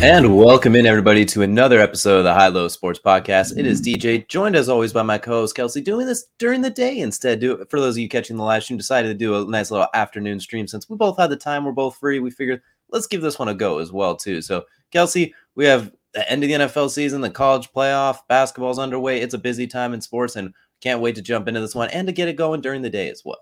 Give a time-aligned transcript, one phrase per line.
[0.00, 3.58] And welcome in everybody to another episode of the High Low Sports Podcast.
[3.58, 7.00] It is DJ, joined as always by my co-host Kelsey, doing this during the day
[7.00, 7.40] instead.
[7.40, 9.88] Do for those of you catching the live stream, decided to do a nice little
[9.94, 12.20] afternoon stream since we both had the time, we're both free.
[12.20, 14.40] We figured let's give this one a go as well too.
[14.40, 19.20] So Kelsey, we have the end of the NFL season, the college playoff, basketball's underway.
[19.20, 22.06] It's a busy time in sports, and can't wait to jump into this one and
[22.06, 23.40] to get it going during the day as well.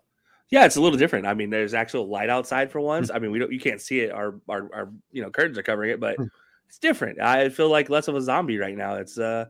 [0.48, 1.26] Yeah, it's a little different.
[1.26, 2.86] I mean, there's actual light outside for hmm.
[2.86, 3.10] once.
[3.10, 4.10] I mean, we don't you can't see it.
[4.10, 6.24] Our our, our you know curtains are covering it, but hmm.
[6.68, 7.20] It's different.
[7.20, 8.94] I feel like less of a zombie right now.
[8.96, 9.46] It's uh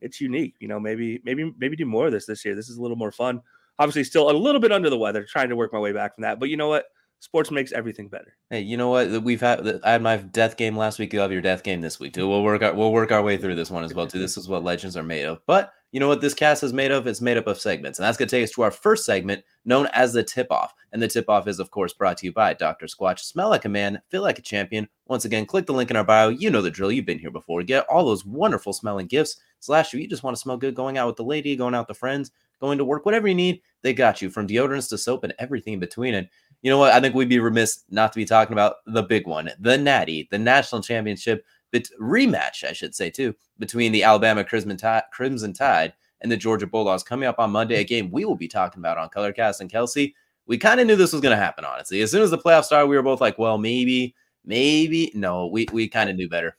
[0.00, 0.54] it's unique.
[0.60, 2.54] You know, maybe maybe maybe do more of this this year.
[2.54, 3.40] This is a little more fun.
[3.78, 6.22] Obviously, still a little bit under the weather, trying to work my way back from
[6.22, 6.40] that.
[6.40, 6.86] But you know what?
[7.20, 8.36] Sports makes everything better.
[8.50, 9.22] Hey, you know what?
[9.22, 11.12] We've had I had my death game last week.
[11.12, 12.28] You have your death game this week too.
[12.28, 14.18] We'll work our we'll work our way through this one as well too.
[14.18, 15.40] This is what legends are made of.
[15.46, 17.06] But you know what this cast is made of?
[17.06, 19.44] It's made up of segments, and that's going to take us to our first segment,
[19.64, 20.74] known as the tip off.
[20.92, 22.86] And the tip off is, of course, brought to you by Dr.
[22.86, 23.20] Squatch.
[23.20, 24.88] Smell like a man, feel like a champion.
[25.06, 26.28] Once again, click the link in our bio.
[26.28, 26.92] You know the drill.
[26.92, 27.62] You've been here before.
[27.62, 29.36] Get all those wonderful smelling gifts.
[29.60, 31.96] Slash, you just want to smell good going out with the lady, going out with
[31.96, 32.30] friends,
[32.60, 35.74] going to work, whatever you need, they got you from deodorants to soap and everything
[35.74, 36.14] in between.
[36.14, 36.28] And
[36.66, 36.92] you know what?
[36.92, 40.26] I think we'd be remiss not to be talking about the big one, the Natty,
[40.30, 45.52] the national championship but rematch, I should say, too, between the Alabama Crimson Tide, Crimson
[45.52, 47.76] Tide and the Georgia Bulldogs coming up on Monday.
[47.76, 50.14] A game we will be talking about on Colorcast and Kelsey.
[50.46, 52.00] We kind of knew this was going to happen, honestly.
[52.00, 54.14] As soon as the playoffs started, we were both like, well, maybe,
[54.44, 55.12] maybe.
[55.14, 56.56] No, we, we kind of knew better.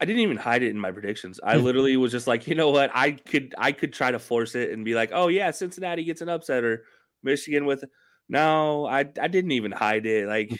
[0.00, 1.40] I didn't even hide it in my predictions.
[1.42, 1.64] I hmm.
[1.64, 2.90] literally was just like, you know what?
[2.94, 6.20] I could I could try to force it and be like, oh yeah, Cincinnati gets
[6.20, 6.84] an upset or
[7.24, 7.84] Michigan with
[8.28, 10.26] no, I I didn't even hide it.
[10.26, 10.58] Like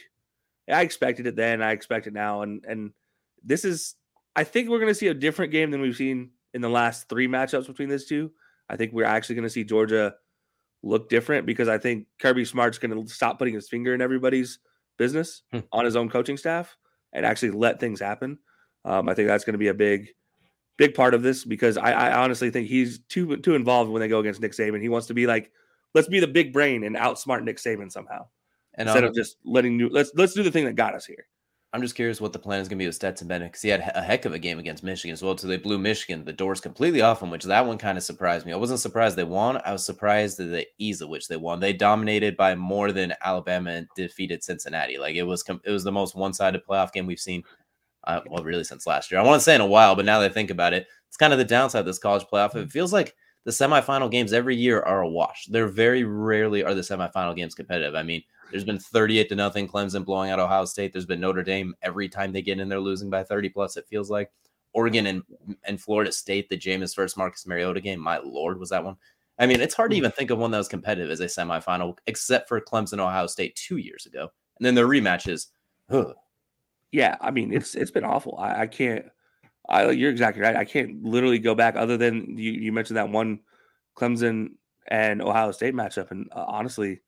[0.71, 2.43] I expected it then, I expect it now.
[2.43, 2.93] And and
[3.45, 3.95] this is
[4.37, 7.29] I think we're gonna see a different game than we've seen in the last three
[7.29, 8.31] matchups between these two.
[8.69, 10.15] I think we're actually gonna see Georgia
[10.83, 14.59] look different because I think Kirby Smart's gonna stop putting his finger in everybody's
[14.97, 15.61] business Hmm.
[15.73, 16.77] on his own coaching staff
[17.12, 18.39] and actually let things happen.
[18.85, 20.09] Um, I think that's going to be a big,
[20.77, 24.09] big part of this because I, I honestly think he's too too involved when they
[24.09, 24.81] go against Nick Saban.
[24.81, 25.50] He wants to be like,
[25.94, 28.26] let's be the big brain and outsmart Nick Saban somehow
[28.75, 29.88] And instead um, of just letting new.
[29.88, 31.26] Let's let's do the thing that got us here.
[31.75, 33.69] I'm just curious what the plan is going to be with Stetson Bennett because he
[33.69, 35.37] had a heck of a game against Michigan as well.
[35.37, 38.47] So they blew Michigan the doors completely off him, which that one kind of surprised
[38.47, 38.54] me.
[38.54, 39.60] I wasn't surprised they won.
[39.66, 41.60] I was surprised at the ease at which they won.
[41.60, 44.97] They dominated by more than Alabama and defeated Cincinnati.
[44.97, 47.43] Like it was, it was the most one-sided playoff game we've seen.
[48.05, 49.20] Uh, well, really since last year.
[49.20, 51.19] I want to say in a while, but now that I think about it, it's
[51.19, 52.55] kind of the downside of this college playoff.
[52.55, 55.47] It feels like the semifinal games every year are a wash.
[55.47, 57.94] They're very rarely are the semifinal games competitive.
[57.94, 60.93] I mean, there's been 38 to nothing Clemson blowing out Ohio State.
[60.93, 63.76] There's been Notre Dame every time they get in there losing by 30 plus.
[63.76, 64.31] It feels like
[64.72, 65.22] Oregon and
[65.65, 68.00] and Florida State, the Jameis first Marcus Mariota game.
[68.00, 68.97] My lord, was that one?
[69.38, 69.99] I mean, it's hard to mm.
[69.99, 73.55] even think of one that was competitive as a semifinal, except for Clemson Ohio State
[73.55, 74.31] two years ago.
[74.59, 75.47] And then their rematches.
[75.91, 76.15] Ugh.
[76.91, 78.37] Yeah, I mean it's it's been awful.
[78.38, 79.06] I, I can't.
[79.69, 80.56] I, you're exactly right.
[80.56, 82.53] I can't literally go back other than you.
[82.53, 83.41] You mentioned that one
[83.97, 84.53] Clemson
[84.87, 87.01] and Ohio State matchup, and uh, honestly,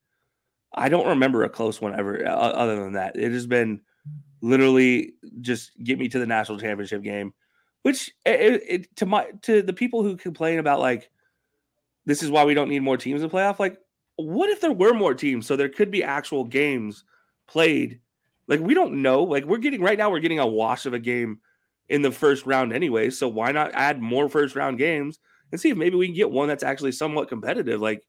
[0.73, 2.25] I don't remember a close one ever.
[2.25, 3.81] Uh, other than that, it has been
[4.41, 7.33] literally just get me to the national championship game,
[7.81, 11.09] which it, it, to my to the people who complain about like
[12.05, 13.59] this is why we don't need more teams in the playoff.
[13.59, 13.79] Like,
[14.15, 17.03] what if there were more teams so there could be actual games
[17.47, 17.99] played?
[18.47, 19.23] Like, we don't know.
[19.23, 21.39] Like, we're getting right now, we're getting a wash of a game
[21.91, 23.09] in the first round anyway.
[23.09, 25.19] So why not add more first round games
[25.51, 27.81] and see if maybe we can get one that's actually somewhat competitive?
[27.81, 28.01] Like,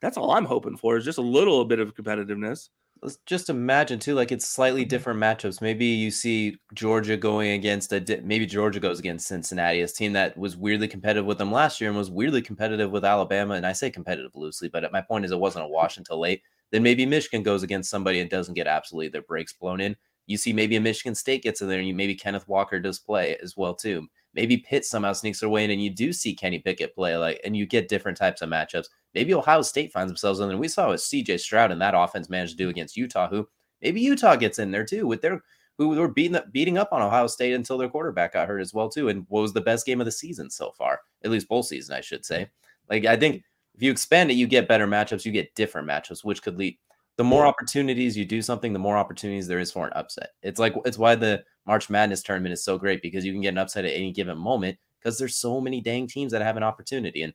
[0.00, 2.70] that's all I'm hoping for is just a little bit of competitiveness.
[3.02, 4.88] Let's just imagine too, like it's slightly mm-hmm.
[4.88, 5.60] different matchups.
[5.60, 10.14] Maybe you see Georgia going against a di- maybe Georgia goes against Cincinnati, a team
[10.14, 13.52] that was weirdly competitive with them last year and was weirdly competitive with Alabama.
[13.52, 16.40] And I say competitive loosely, but my point is it wasn't a wash until late.
[16.72, 19.94] Then maybe Michigan goes against somebody and doesn't get absolutely their brakes blown in.
[20.26, 22.98] You see maybe a Michigan State gets in there, and you maybe Kenneth Walker does
[22.98, 24.06] play as well too.
[24.34, 27.40] Maybe Pitt somehow sneaks their way in, and you do see Kenny Pickett play like,
[27.44, 28.88] and you get different types of matchups.
[29.14, 30.58] Maybe Ohio State finds themselves in there.
[30.58, 31.38] We saw what C.J.
[31.38, 33.48] Stroud and that offense managed to do against Utah, who
[33.80, 35.42] maybe Utah gets in there too with their
[35.78, 38.72] who were beating up, beating up on Ohio State until their quarterback got hurt as
[38.72, 39.08] well too.
[39.08, 41.94] And what was the best game of the season so far, at least bowl season,
[41.94, 42.48] I should say.
[42.88, 43.42] Like I think
[43.74, 46.78] if you expand it, you get better matchups, you get different matchups, which could lead
[47.16, 50.30] the more opportunities you do something, the more opportunities there is for an upset.
[50.42, 53.50] It's like it's why the March Madness tournament is so great because you can get
[53.50, 56.62] an upset at any given moment because there's so many dang teams that have an
[56.62, 57.22] opportunity.
[57.22, 57.32] And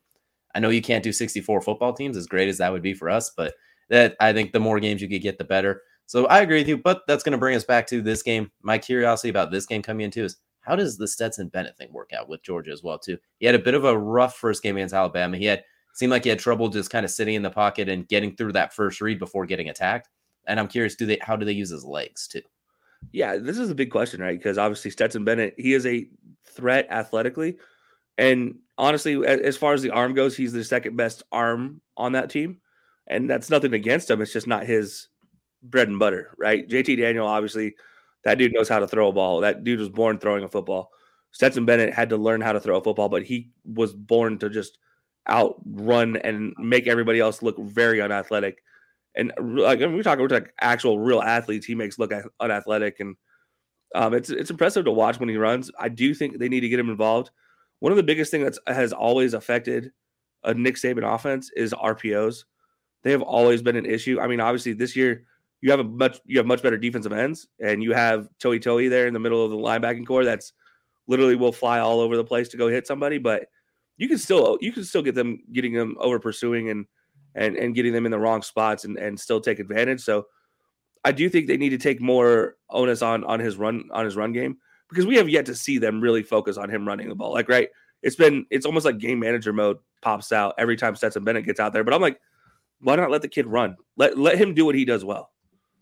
[0.53, 3.09] I know you can't do 64 football teams as great as that would be for
[3.09, 3.55] us, but
[3.89, 5.81] that I think the more games you could get, the better.
[6.05, 8.51] So I agree with you, but that's going to bring us back to this game.
[8.61, 12.11] My curiosity about this game coming into is how does the Stetson Bennett thing work
[12.13, 13.17] out with Georgia as well too?
[13.39, 15.37] He had a bit of a rough first game against Alabama.
[15.37, 18.07] He had seemed like he had trouble just kind of sitting in the pocket and
[18.07, 20.09] getting through that first read before getting attacked.
[20.47, 22.41] And I'm curious, do they how do they use his legs too?
[23.11, 24.37] Yeah, this is a big question, right?
[24.37, 26.07] Because obviously Stetson Bennett, he is a
[26.45, 27.57] threat athletically.
[28.17, 32.29] And honestly, as far as the arm goes, he's the second best arm on that
[32.29, 32.59] team.
[33.07, 34.21] And that's nothing against him.
[34.21, 35.07] It's just not his
[35.63, 36.67] bread and butter, right?
[36.67, 37.75] JT Daniel, obviously,
[38.23, 39.41] that dude knows how to throw a ball.
[39.41, 40.91] That dude was born throwing a football.
[41.31, 44.49] Stetson Bennett had to learn how to throw a football, but he was born to
[44.49, 44.77] just
[45.29, 48.63] outrun and make everybody else look very unathletic.
[49.15, 53.15] And like when we talk about like actual real athletes, he makes look unathletic, and
[53.93, 55.69] um, it's it's impressive to watch when he runs.
[55.77, 57.31] I do think they need to get him involved.
[57.79, 59.91] One of the biggest things that has always affected
[60.43, 62.45] a Nick Saban offense is RPOs.
[63.03, 64.19] They have always been an issue.
[64.19, 65.25] I mean, obviously this year
[65.61, 69.07] you have a much you have much better defensive ends, and you have To'oTo'o there
[69.07, 70.53] in the middle of the linebacking core that's
[71.07, 73.17] literally will fly all over the place to go hit somebody.
[73.17, 73.47] But
[73.97, 76.85] you can still you can still get them getting them over pursuing and
[77.35, 80.01] and and getting them in the wrong spots and and still take advantage.
[80.01, 80.25] So
[81.03, 84.15] I do think they need to take more onus on on his run on his
[84.15, 84.57] run game
[84.89, 87.31] because we have yet to see them really focus on him running the ball.
[87.31, 87.69] Like right,
[88.01, 91.59] it's been it's almost like game manager mode pops out every time Stetson Bennett gets
[91.59, 91.83] out there.
[91.83, 92.19] But I'm like,
[92.79, 93.75] why not let the kid run?
[93.97, 95.31] Let let him do what he does well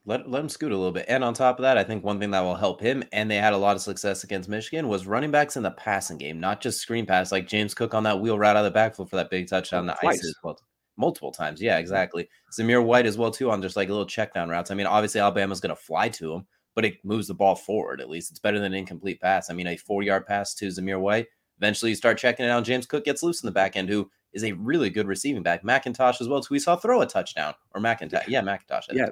[0.09, 1.05] let, let him scoot a little bit.
[1.07, 3.35] And on top of that, I think one thing that will help him, and they
[3.35, 6.61] had a lot of success against Michigan, was running backs in the passing game, not
[6.61, 9.17] just screen pass, like James Cook on that wheel route out of the backfield for
[9.17, 9.87] that big touchdown.
[9.87, 10.59] Oh, the ice as well,
[10.97, 11.61] multiple times.
[11.61, 12.27] Yeah, exactly.
[12.51, 14.71] Zamir White as well too on just like little check down routes.
[14.71, 18.01] I mean, obviously Alabama's going to fly to him, but it moves the ball forward.
[18.01, 19.51] At least it's better than an incomplete pass.
[19.51, 21.27] I mean, a four yard pass to Zamir White.
[21.59, 22.63] Eventually, you start checking it out.
[22.63, 25.61] James Cook gets loose in the back end, who is a really good receiving back.
[25.63, 28.27] McIntosh as well, who we saw throw a touchdown or McIntosh.
[28.27, 28.85] Yeah, McIntosh.
[28.89, 29.09] I yeah.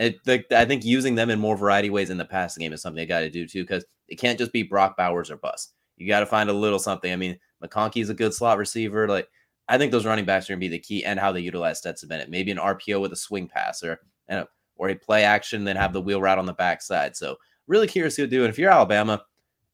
[0.00, 2.96] It, I think using them in more variety ways in the passing game is something
[2.96, 5.74] they got to do too, because it can't just be Brock Bowers or bust.
[5.98, 7.12] You got to find a little something.
[7.12, 9.06] I mean, McConkey's a good slot receiver.
[9.06, 9.28] Like,
[9.68, 11.78] I think those running backs are going to be the key and how they utilize
[11.78, 12.30] Stetson Bennett.
[12.30, 15.76] Maybe an RPO with a swing pass or, and a, or a play action, then
[15.76, 17.14] have the wheel route on the backside.
[17.14, 17.36] So,
[17.66, 18.42] really curious who to do.
[18.42, 19.22] And if you're Alabama,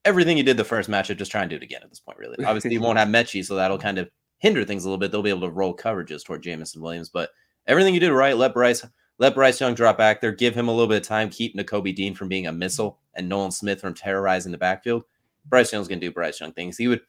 [0.05, 2.19] everything you did the first matchup, just try and do it again at this point,
[2.19, 2.45] really.
[2.45, 5.13] Obviously, you won't have Metchie, so that'll kind of hinder things a little bit.
[5.13, 7.31] They'll be able to roll coverages toward Jameson Williams, but
[7.69, 8.85] everything you did right, let Bryce
[9.19, 11.95] let Bryce Young drop back there, give him a little bit of time, keep Nakobe
[11.95, 15.05] Dean from being a missile and Nolan Smith from terrorizing the backfield.
[15.47, 16.77] Bryce Young's going to do Bryce Young things.
[16.77, 17.01] He would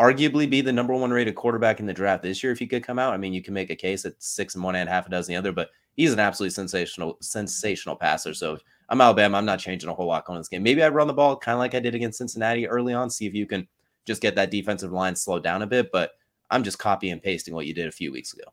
[0.00, 2.84] arguably be the number one rated quarterback in the draft this year if he could
[2.84, 3.12] come out.
[3.12, 5.32] I mean, you can make a case at six and one and half a dozen
[5.32, 8.34] the other, but he's an absolutely sensational, sensational passer.
[8.34, 9.38] So I'm Alabama.
[9.38, 10.62] I'm not changing a whole lot on this game.
[10.62, 13.26] Maybe I run the ball kind of like I did against Cincinnati early on, see
[13.26, 13.66] if you can
[14.04, 15.90] just get that defensive line slowed down a bit.
[15.90, 16.12] But
[16.50, 18.44] I'm just copy and pasting what you did a few weeks ago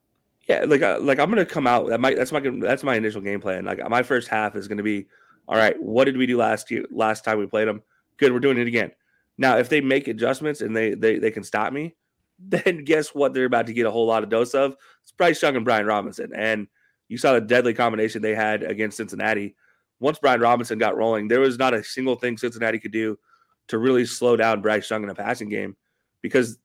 [0.50, 1.88] yeah, like uh, like I'm gonna come out.
[1.90, 3.66] That might that's my that's my initial game plan.
[3.66, 5.06] Like my first half is gonna be,
[5.48, 5.80] all right.
[5.80, 6.86] What did we do last year?
[6.90, 7.84] Last time we played them,
[8.18, 8.34] good.
[8.34, 8.92] We're doing it again.
[9.38, 11.96] Now, if they make adjustments and they they they can stop me,
[12.40, 13.36] then guess what?
[13.36, 14.76] They're about to get a whole lot of dose of.
[15.04, 16.68] It's Bryce Young and Brian Robinson, and
[17.10, 19.56] you saw the deadly combination they had against Cincinnati.
[20.00, 23.20] Once Brian Robinson got rolling, there was not a single thing Cincinnati could do
[23.68, 25.76] to really slow down Bryce Young in a passing game
[26.24, 26.58] because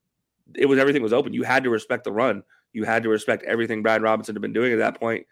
[0.54, 1.34] it was everything was open.
[1.34, 4.52] You had to respect the run you had to respect everything Brad Robinson had been
[4.52, 5.26] doing at that point.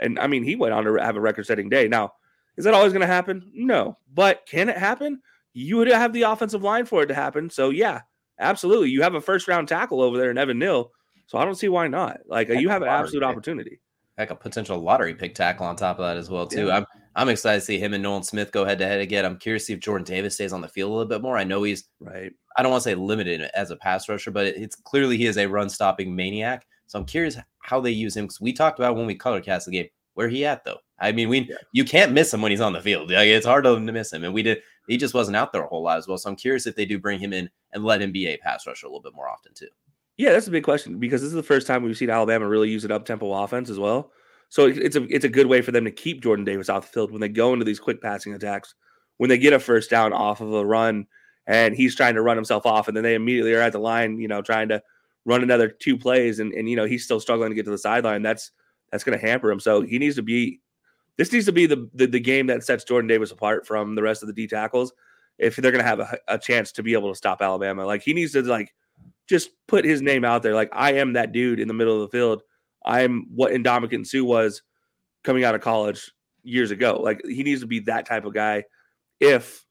[0.00, 1.86] And I mean, he went on to have a record setting day.
[1.86, 2.14] Now,
[2.56, 3.50] is that always going to happen?
[3.54, 3.98] No.
[4.12, 5.22] But can it happen?
[5.52, 7.50] You would have the offensive line for it to happen.
[7.50, 8.00] So, yeah,
[8.40, 8.90] absolutely.
[8.90, 10.90] You have a first round tackle over there in Evan Neal.
[11.26, 12.20] So I don't see why not.
[12.26, 13.28] Like, you have an absolute pick.
[13.28, 13.80] opportunity.
[14.16, 16.66] Heck, a potential lottery pick tackle on top of that as well, too.
[16.66, 16.78] Yeah.
[16.78, 16.86] I'm
[17.18, 19.24] I'm excited to see him and Nolan Smith go head to head again.
[19.24, 21.36] I'm curious to see if Jordan Davis stays on the field a little bit more.
[21.36, 22.30] I know he's right.
[22.56, 25.36] I don't want to say limited as a pass rusher, but it's clearly he is
[25.36, 26.64] a run stopping maniac.
[26.88, 29.66] So I'm curious how they use him because we talked about when we color cast
[29.66, 29.88] the game.
[30.14, 30.78] Where he at though?
[30.98, 31.56] I mean, we yeah.
[31.72, 33.10] you can't miss him when he's on the field.
[33.10, 34.58] Like, it's hard to miss him, and we did.
[34.88, 36.18] He just wasn't out there a whole lot as well.
[36.18, 38.66] So I'm curious if they do bring him in and let him be a pass
[38.66, 39.68] rusher a little bit more often too.
[40.16, 42.68] Yeah, that's a big question because this is the first time we've seen Alabama really
[42.68, 44.10] use an up tempo offense as well.
[44.48, 46.92] So it's a it's a good way for them to keep Jordan Davis off the
[46.92, 48.74] field when they go into these quick passing attacks.
[49.18, 51.06] When they get a first down off of a run
[51.46, 54.18] and he's trying to run himself off, and then they immediately are at the line,
[54.18, 54.82] you know, trying to
[55.28, 57.78] run another two plays, and and you know he's still struggling to get to the
[57.78, 58.22] sideline.
[58.22, 58.50] That's
[58.90, 59.60] that's going to hamper him.
[59.60, 60.60] So he needs to be.
[61.16, 64.02] This needs to be the, the, the game that sets Jordan Davis apart from the
[64.02, 64.92] rest of the D tackles.
[65.36, 68.02] If they're going to have a, a chance to be able to stop Alabama, like
[68.02, 68.72] he needs to like
[69.28, 70.54] just put his name out there.
[70.54, 72.42] Like I am that dude in the middle of the field.
[72.84, 74.62] I'm what Ndamukong Suh was
[75.24, 76.10] coming out of college
[76.44, 77.00] years ago.
[77.02, 78.64] Like he needs to be that type of guy
[79.20, 79.64] if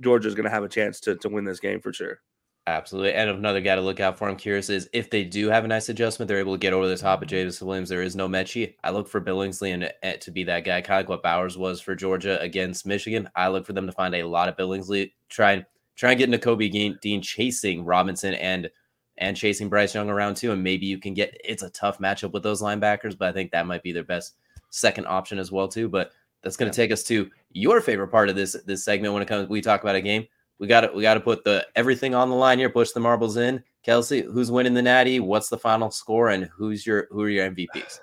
[0.00, 2.20] Georgia's going to have a chance to to win this game for sure.
[2.66, 3.12] Absolutely.
[3.12, 5.68] And another guy to look out for, I'm curious, is if they do have a
[5.68, 7.90] nice adjustment, they're able to get over the top of James Williams.
[7.90, 8.74] There is no Metchie.
[8.82, 11.58] I look for Billingsley and eh, to be that guy, kind of like what Bowers
[11.58, 13.28] was for Georgia against Michigan.
[13.36, 15.66] I look for them to find a lot of Billingsley, try and
[15.96, 18.70] try and get Nakobe Dean chasing Robinson and
[19.18, 20.52] and chasing Bryce Young around too.
[20.52, 23.50] And maybe you can get it's a tough matchup with those linebackers, but I think
[23.50, 24.36] that might be their best
[24.70, 25.90] second option as well too.
[25.90, 26.84] But that's going to yeah.
[26.86, 29.82] take us to your favorite part of this this segment when it comes we talk
[29.82, 30.26] about a game
[30.58, 32.70] we got to we got to put the everything on the line here.
[32.70, 33.62] Push the marbles in.
[33.82, 35.20] Kelsey, who's winning the Natty?
[35.20, 36.30] What's the final score?
[36.30, 38.00] And who's your who are your MVPs?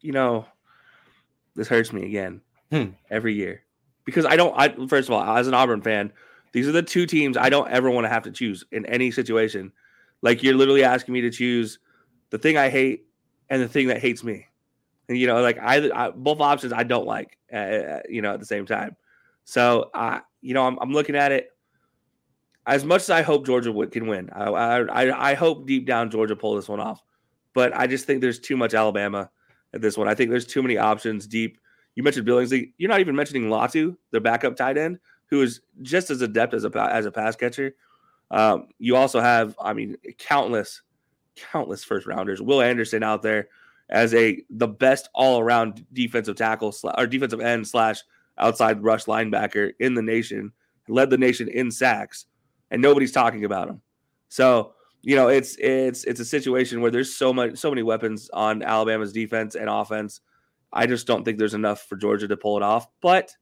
[0.00, 0.46] You know,
[1.54, 2.40] this hurts me again
[2.70, 2.90] hmm.
[3.10, 3.62] every year
[4.04, 4.54] because I don't.
[4.56, 6.12] I first of all, as an Auburn fan,
[6.52, 9.10] these are the two teams I don't ever want to have to choose in any
[9.10, 9.72] situation.
[10.22, 11.78] Like you're literally asking me to choose
[12.30, 13.06] the thing I hate
[13.50, 14.46] and the thing that hates me.
[15.08, 17.38] And you know, like I, I both options I don't like.
[17.52, 18.96] Uh, you know, at the same time.
[19.44, 21.48] So I, you know, I'm, I'm looking at it.
[22.66, 26.36] As much as I hope Georgia can win, I, I I hope deep down Georgia
[26.36, 27.02] pull this one off,
[27.54, 29.30] but I just think there's too much Alabama
[29.74, 30.06] at this one.
[30.06, 31.58] I think there's too many options deep.
[31.94, 32.72] You mentioned Billingsley.
[32.78, 36.64] You're not even mentioning Latu, their backup tight end, who is just as adept as
[36.64, 37.74] a as a pass catcher.
[38.30, 40.82] Um, you also have, I mean, countless,
[41.36, 42.40] countless first rounders.
[42.40, 43.48] Will Anderson out there
[43.90, 48.02] as a the best all around defensive tackle or defensive end slash
[48.38, 50.52] outside rush linebacker in the nation,
[50.88, 52.26] led the nation in sacks,
[52.70, 53.80] and nobody's talking about him.
[54.28, 58.30] So, you know, it's it's it's a situation where there's so much so many weapons
[58.32, 60.20] on Alabama's defense and offense.
[60.72, 62.86] I just don't think there's enough for Georgia to pull it off.
[63.00, 63.36] But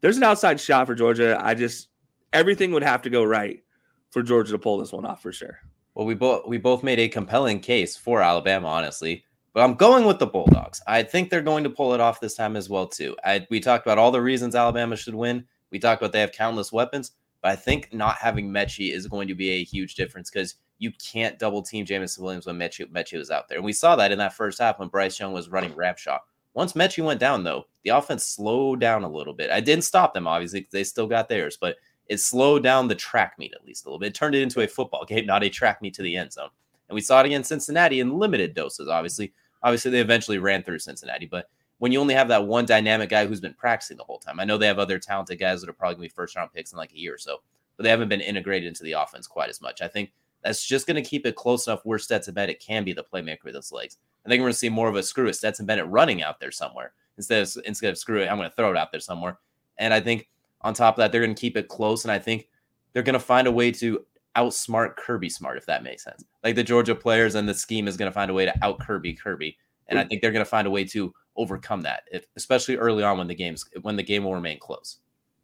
[0.00, 1.38] there's an outside shot for Georgia.
[1.40, 1.88] I just
[2.32, 3.62] everything would have to go right
[4.10, 5.58] for Georgia to pull this one off for sure.
[5.94, 9.24] Well, we both we both made a compelling case for Alabama, honestly.
[9.58, 10.80] But I'm going with the Bulldogs.
[10.86, 13.16] I think they're going to pull it off this time as well too.
[13.24, 15.44] I, we talked about all the reasons Alabama should win.
[15.72, 17.10] We talked about they have countless weapons,
[17.42, 20.92] but I think not having Metchie is going to be a huge difference because you
[20.92, 23.58] can't double team Jameson Williams when Metchie, Metchie was out there.
[23.58, 26.20] And we saw that in that first half when Bryce Young was running rap shot.
[26.54, 29.50] Once Metchie went down, though, the offense slowed down a little bit.
[29.50, 31.74] I didn't stop them, obviously, because they still got theirs, but
[32.06, 34.10] it slowed down the track meet at least a little bit.
[34.10, 36.50] It turned it into a football game, not a track meet to the end zone.
[36.88, 39.32] And we saw it against Cincinnati in limited doses, obviously.
[39.62, 41.48] Obviously, they eventually ran through Cincinnati, but
[41.78, 44.44] when you only have that one dynamic guy who's been practicing the whole time, I
[44.44, 46.72] know they have other talented guys that are probably going to be first round picks
[46.72, 47.38] in like a year or so,
[47.76, 49.80] but they haven't been integrated into the offense quite as much.
[49.80, 50.12] I think
[50.42, 53.44] that's just going to keep it close enough where Stetson Bennett can be the playmaker
[53.44, 53.98] with his legs.
[54.24, 56.40] I think we're going to see more of a screw it Stetson Bennett running out
[56.40, 58.26] there somewhere instead of instead of screw it.
[58.26, 59.38] I'm going to throw it out there somewhere.
[59.78, 60.28] And I think
[60.62, 62.04] on top of that, they're going to keep it close.
[62.04, 62.48] And I think
[62.92, 64.04] they're going to find a way to
[64.38, 66.24] outsmart Kirby Smart, if that makes sense.
[66.44, 68.78] Like the Georgia players and the scheme is going to find a way to out
[68.78, 69.58] Kirby Kirby.
[69.88, 73.02] And I think they're going to find a way to overcome that, if, especially early
[73.02, 74.98] on when the game's when the game will remain close.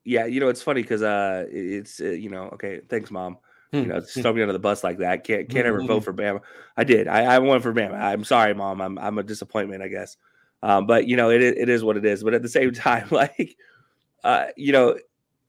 [0.04, 3.38] Yeah, you know it's funny because uh, it's uh, you know okay, thanks, mom.
[3.72, 3.88] You hmm.
[3.88, 5.24] know, throw me under the bus like that.
[5.24, 6.40] Can't can't ever vote for Bama.
[6.76, 7.08] I did.
[7.08, 7.98] I, I went for Bama.
[7.98, 8.82] I'm sorry, mom.
[8.82, 10.18] I'm I'm a disappointment, I guess.
[10.62, 12.22] Um, but you know, it it is what it is.
[12.22, 13.56] But at the same time, like,
[14.22, 14.98] uh, you know,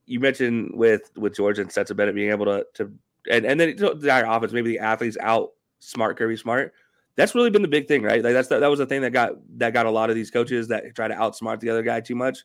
[0.06, 2.94] you mentioned with with Georgia and Stetson Bennett being able to to
[3.30, 6.74] and and then the entire offense, maybe the athletes out smart Kirby Smart
[7.16, 8.24] that's really been the big thing, right?
[8.24, 10.30] Like that's the, that was the thing that got that got a lot of these
[10.30, 12.40] coaches that try to outsmart the other guy too much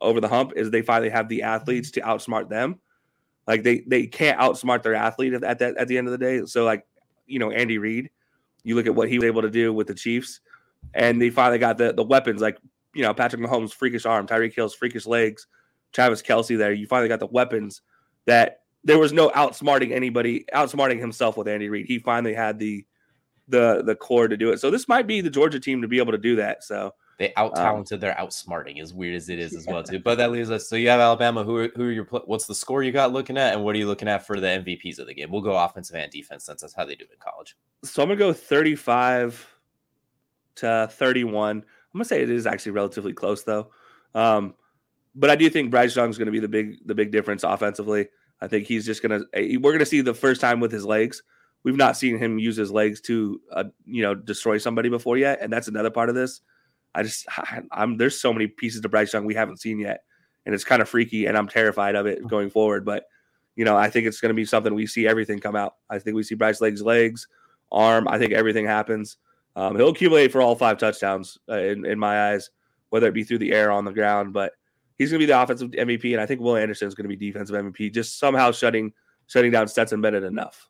[0.00, 1.48] over the hump is they finally have the mm-hmm.
[1.48, 2.80] athletes to outsmart them.
[3.46, 6.44] Like they they can't outsmart their athlete at that at the end of the day.
[6.46, 6.86] So like
[7.26, 8.10] you know Andy Reid,
[8.62, 10.40] you look at what he was able to do with the Chiefs,
[10.94, 12.58] and they finally got the the weapons like
[12.94, 15.46] you know Patrick Mahomes' freakish arm, Tyreek Hill's freakish legs,
[15.92, 16.56] Travis Kelce.
[16.56, 17.82] There, you finally got the weapons
[18.24, 21.86] that there was no outsmarting anybody, outsmarting himself with Andy Reid.
[21.86, 22.84] He finally had the
[23.48, 24.60] the the core to do it.
[24.60, 26.64] So this might be the Georgia team to be able to do that.
[26.64, 30.00] So they out talented um, their outsmarting, as weird as it is as well too.
[30.00, 30.68] But that leaves us.
[30.68, 31.44] So you have Alabama.
[31.44, 33.78] Who are, who are your what's the score you got looking at, and what are
[33.78, 35.30] you looking at for the MVPs of the game?
[35.30, 37.56] We'll go offensive and defense since that's how they do it in college.
[37.84, 39.46] So I'm gonna go 35
[40.56, 41.58] to 31.
[41.58, 43.70] I'm gonna say it is actually relatively close though.
[44.14, 44.54] Um,
[45.14, 47.44] but I do think Bryce Young is going to be the big the big difference
[47.44, 48.08] offensively.
[48.44, 50.84] I think he's just going to we're going to see the first time with his
[50.84, 51.22] legs
[51.64, 55.38] we've not seen him use his legs to uh, you know destroy somebody before yet,
[55.40, 56.42] and that's another part of this.
[56.94, 60.04] I just I, am there's so many pieces to Bryce Young we haven't seen yet,
[60.46, 62.84] and it's kind of freaky, and I'm terrified of it going forward.
[62.84, 63.06] But
[63.56, 65.74] you know, I think it's going to be something we see everything come out.
[65.90, 67.26] I think we see Bryce legs, legs,
[67.72, 68.06] arm.
[68.08, 69.16] I think everything happens.
[69.56, 72.50] Um, he'll accumulate for all five touchdowns uh, in in my eyes,
[72.90, 74.32] whether it be through the air or on the ground.
[74.32, 74.52] But
[74.98, 77.16] he's going to be the offensive MVP, and I think Will Anderson is going to
[77.16, 78.92] be defensive MVP, just somehow shutting
[79.26, 80.68] shutting down Stetson Bennett enough.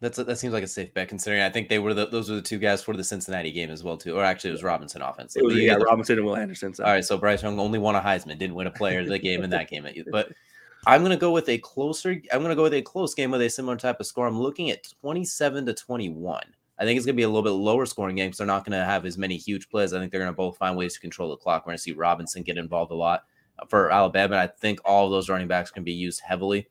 [0.00, 2.28] That's a, that seems like a safe bet considering I think they were the, those
[2.28, 4.16] were the two guys for the Cincinnati game as well too.
[4.16, 5.36] Or actually, it was Robinson offense.
[5.36, 6.74] It was, yeah, Robinson and Will Anderson.
[6.74, 6.84] So.
[6.84, 9.18] All right, so Bryce Young only won a Heisman, didn't win a player of the
[9.18, 9.86] game in that game.
[10.10, 10.32] But
[10.86, 12.20] I'm gonna go with a closer.
[12.32, 14.26] I'm gonna go with a close game with a similar type of score.
[14.26, 16.42] I'm looking at 27 to 21.
[16.78, 18.84] I think it's gonna be a little bit lower scoring game because they're not gonna
[18.84, 19.94] have as many huge plays.
[19.94, 21.64] I think they're gonna both find ways to control the clock.
[21.64, 23.24] We're gonna see Robinson get involved a lot
[23.68, 24.36] for Alabama.
[24.36, 26.68] I think all of those running backs can be used heavily.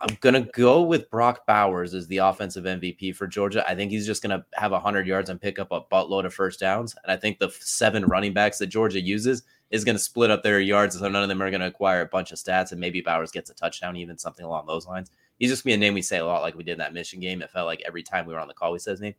[0.00, 3.68] I'm gonna go with Brock Bowers as the offensive MVP for Georgia.
[3.68, 6.60] I think he's just gonna have 100 yards and pick up a buttload of first
[6.60, 6.94] downs.
[7.02, 10.60] And I think the seven running backs that Georgia uses is gonna split up their
[10.60, 12.70] yards, so none of them are gonna acquire a bunch of stats.
[12.70, 15.10] And maybe Bowers gets a touchdown, even something along those lines.
[15.40, 16.94] He's just gonna be a name we say a lot, like we did in that
[16.94, 17.42] Mission game.
[17.42, 19.14] It felt like every time we were on the call, we said his name.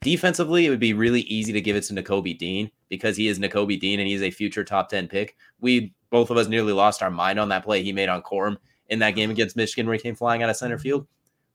[0.00, 3.38] Defensively, it would be really easy to give it to Nakobe Dean because he is
[3.38, 5.36] Nakobe Dean and he's a future top 10 pick.
[5.60, 8.56] We both of us nearly lost our mind on that play he made on Corum
[8.88, 10.82] in that game against Michigan where he came flying out of center mm-hmm.
[10.82, 11.06] field.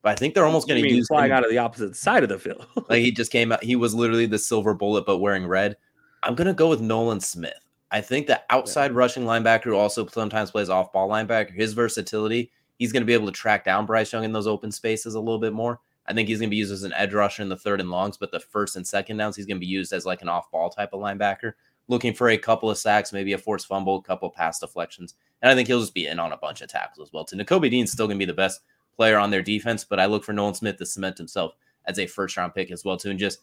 [0.01, 1.37] But I think they're almost going to use flying him.
[1.37, 2.67] out of the opposite side of the field.
[2.89, 3.63] like he just came out.
[3.63, 5.77] He was literally the silver bullet, but wearing red.
[6.23, 7.53] I'm going to go with Nolan Smith.
[7.89, 8.97] I think the outside yeah.
[8.97, 13.13] rushing linebacker who also sometimes plays off ball linebacker, his versatility, he's going to be
[13.13, 15.79] able to track down Bryce Young in those open spaces a little bit more.
[16.05, 17.89] I think he's going to be used as an edge rusher in the third and
[17.89, 20.27] longs, but the first and second downs, he's going to be used as like an
[20.27, 21.53] off ball type of linebacker,
[21.89, 25.15] looking for a couple of sacks, maybe a forced fumble, a couple pass deflections.
[25.41, 27.25] And I think he'll just be in on a bunch of tackles as well.
[27.25, 28.61] To Nakobe Dean's still going to be the best
[28.95, 31.53] player on their defense, but I look for Nolan Smith to cement himself
[31.85, 33.09] as a first round pick as well, too.
[33.09, 33.39] And just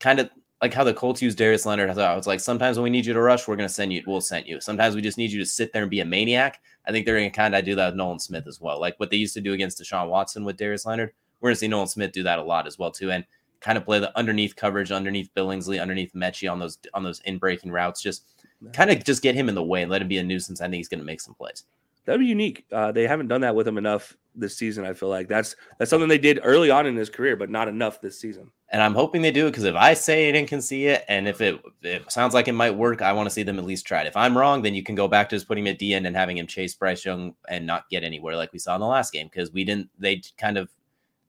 [0.00, 0.28] kind of
[0.60, 1.90] like how the Colts use Darius Leonard.
[1.90, 4.02] I was like, sometimes when we need you to rush, we're going to send you,
[4.06, 4.60] we'll send you.
[4.60, 6.60] Sometimes we just need you to sit there and be a maniac.
[6.86, 8.80] I think they're going to kind of do that with Nolan Smith as well.
[8.80, 11.12] Like what they used to do against Deshaun Watson with Darius Leonard.
[11.40, 13.10] We're going to see Nolan Smith do that a lot as well, too.
[13.10, 13.24] And
[13.64, 17.38] kind of play the underneath coverage, underneath Billingsley, underneath Metchie on those on those in
[17.38, 18.02] breaking routes.
[18.02, 18.24] Just
[18.72, 20.60] kind of just get him in the way and let him be a nuisance.
[20.60, 21.64] I think he's going to make some plays
[22.04, 22.64] that'd be unique.
[22.72, 24.84] Uh, they haven't done that with him enough this season.
[24.84, 27.68] I feel like that's that's something they did early on in his career, but not
[27.68, 28.50] enough this season.
[28.70, 31.04] And I'm hoping they do it because if I say it and can see it,
[31.08, 33.64] and if it, it sounds like it might work, I want to see them at
[33.64, 34.08] least try it.
[34.08, 36.06] If I'm wrong, then you can go back to just putting him at D end
[36.06, 38.86] and having him chase Bryce Young and not get anywhere like we saw in the
[38.86, 39.88] last game because we didn't.
[39.98, 40.68] They kind of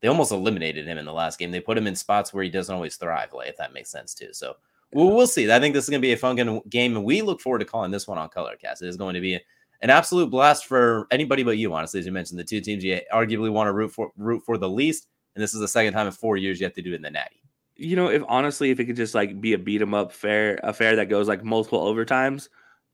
[0.01, 1.51] they almost eliminated him in the last game.
[1.51, 4.13] They put him in spots where he doesn't always thrive, like if that makes sense
[4.13, 4.29] too.
[4.31, 4.55] So.
[4.93, 5.51] We'll, we'll see.
[5.51, 6.35] I think this is going to be a fun
[6.69, 8.81] game, and we look forward to calling this one on Colorcast.
[8.81, 9.37] It is going to be
[9.81, 11.99] an absolute blast for anybody but you, honestly.
[11.99, 14.69] As you mentioned, the two teams you arguably want to root for root for the
[14.69, 16.95] least, and this is the second time in four years you have to do it
[16.95, 17.41] in the Natty.
[17.75, 20.59] You know, if honestly, if it could just like be a beat 'em up fair
[20.63, 22.47] affair that goes like multiple overtimes,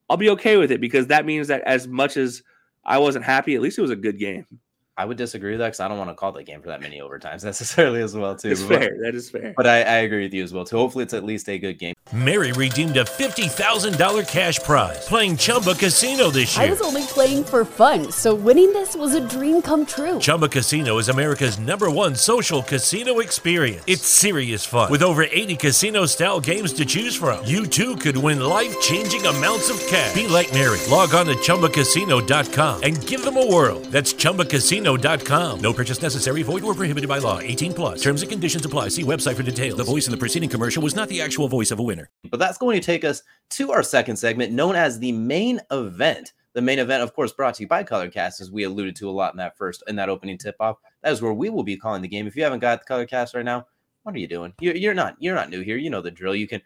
[0.09, 2.41] I'll be okay with it because that means that as much as
[2.83, 4.47] I wasn't happy, at least it was a good game.
[4.97, 6.81] I would disagree with that because I don't want to call the game for that
[6.81, 8.49] many overtimes necessarily as well too.
[8.49, 8.97] It's but, fair.
[9.01, 9.53] That is fair.
[9.55, 10.77] But I, I, agree with you as well too.
[10.77, 11.93] Hopefully, it's at least a good game.
[12.13, 16.65] Mary redeemed a fifty thousand dollar cash prize playing Chumba Casino this year.
[16.65, 20.19] I was only playing for fun, so winning this was a dream come true.
[20.19, 23.83] Chumba Casino is America's number one social casino experience.
[23.87, 27.45] It's serious fun with over eighty casino-style games to choose from.
[27.45, 30.13] You too could win life-changing amounts of cash.
[30.13, 30.79] Be like Mary.
[30.89, 33.79] Log on to ChumbaCasino.com and give them a whirl.
[33.89, 35.61] That's Chumba Casino ChumbaCasino.com.
[35.61, 36.43] No purchase necessary.
[36.43, 37.39] Void where prohibited by law.
[37.39, 38.01] 18 plus.
[38.01, 38.89] Terms and conditions apply.
[38.89, 39.77] See website for details.
[39.77, 42.09] The voice in the preceding commercial was not the actual voice of a winner.
[42.29, 46.33] But that's going to take us to our second segment, known as the main event.
[46.53, 49.11] The main event, of course, brought to you by Colorcast, as we alluded to a
[49.11, 50.77] lot in that first in that opening tip off.
[51.01, 52.27] That is where we will be calling the game.
[52.27, 53.67] If you haven't got the Colorcast right now,
[54.03, 54.53] what are you doing?
[54.59, 55.77] You're, you're not you're not new here.
[55.77, 56.35] You know the drill.
[56.35, 56.61] You can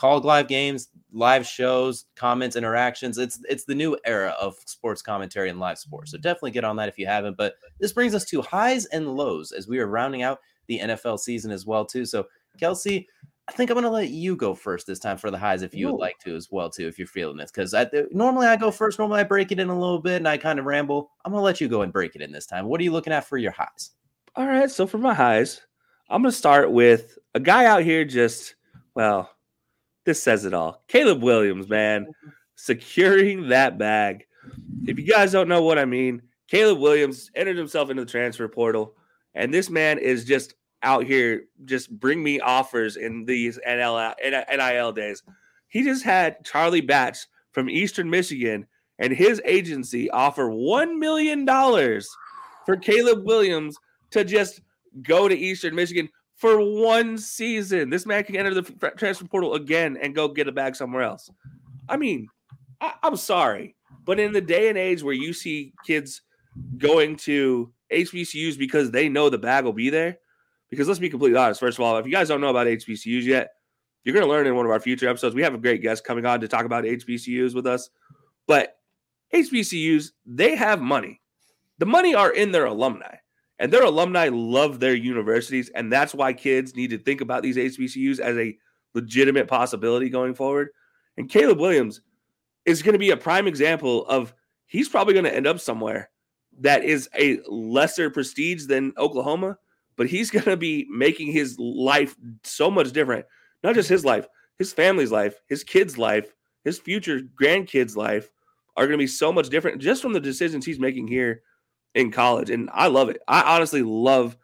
[0.00, 3.18] call live games, live shows, comments, interactions.
[3.18, 6.10] It's it's the new era of sports commentary and live sports.
[6.10, 7.36] So definitely get on that if you haven't.
[7.36, 11.18] But this brings us to highs and lows as we are rounding out the NFL
[11.20, 12.06] season as well too.
[12.06, 12.26] So
[12.58, 13.06] Kelsey,
[13.46, 15.74] I think I'm going to let you go first this time for the highs if
[15.74, 18.56] you would like to as well too if you're feeling this because I normally I
[18.56, 18.98] go first.
[18.98, 21.10] Normally I break it in a little bit and I kind of ramble.
[21.26, 22.64] I'm going to let you go and break it in this time.
[22.64, 23.90] What are you looking at for your highs?
[24.34, 25.60] All right, so for my highs,
[26.08, 28.54] I'm going to start with a guy out here just
[28.94, 29.30] well
[30.04, 30.82] this says it all.
[30.88, 32.30] Caleb Williams, man, mm-hmm.
[32.56, 34.26] securing that bag.
[34.86, 38.48] If you guys don't know what I mean, Caleb Williams entered himself into the transfer
[38.48, 38.94] portal,
[39.34, 44.92] and this man is just out here, just bring me offers in these NL, NIL
[44.92, 45.22] days.
[45.68, 48.66] He just had Charlie Batch from Eastern Michigan
[48.98, 51.46] and his agency offer $1 million
[52.66, 53.76] for Caleb Williams
[54.10, 54.60] to just
[55.02, 56.08] go to Eastern Michigan
[56.40, 57.90] for one season.
[57.90, 58.62] This man can enter the
[58.96, 61.30] transfer portal again and go get a bag somewhere else.
[61.86, 62.28] I mean,
[62.80, 63.76] I, am sorry,
[64.06, 66.22] but in the day and age where you see kids
[66.78, 70.16] going to HBCUs because they know the bag will be there,
[70.70, 71.60] because let's be completely honest.
[71.60, 73.50] First of all, if you guys don't know about HBCUs yet,
[74.04, 75.34] you're going to learn in one of our future episodes.
[75.34, 77.90] We have a great guest coming on to talk about HBCUs with us,
[78.46, 78.76] but
[79.34, 81.20] HBCUs they have money.
[81.76, 83.16] The money are in their alumni.
[83.60, 85.68] And their alumni love their universities.
[85.74, 88.56] And that's why kids need to think about these HBCUs as a
[88.94, 90.70] legitimate possibility going forward.
[91.18, 92.00] And Caleb Williams
[92.64, 94.32] is going to be a prime example of
[94.66, 96.10] he's probably going to end up somewhere
[96.60, 99.58] that is a lesser prestige than Oklahoma,
[99.96, 103.26] but he's going to be making his life so much different.
[103.62, 104.26] Not just his life,
[104.58, 106.32] his family's life, his kids' life,
[106.64, 108.30] his future grandkids' life
[108.76, 111.42] are going to be so much different just from the decisions he's making here
[111.94, 112.50] in college.
[112.50, 113.20] And I love it.
[113.28, 114.36] I honestly love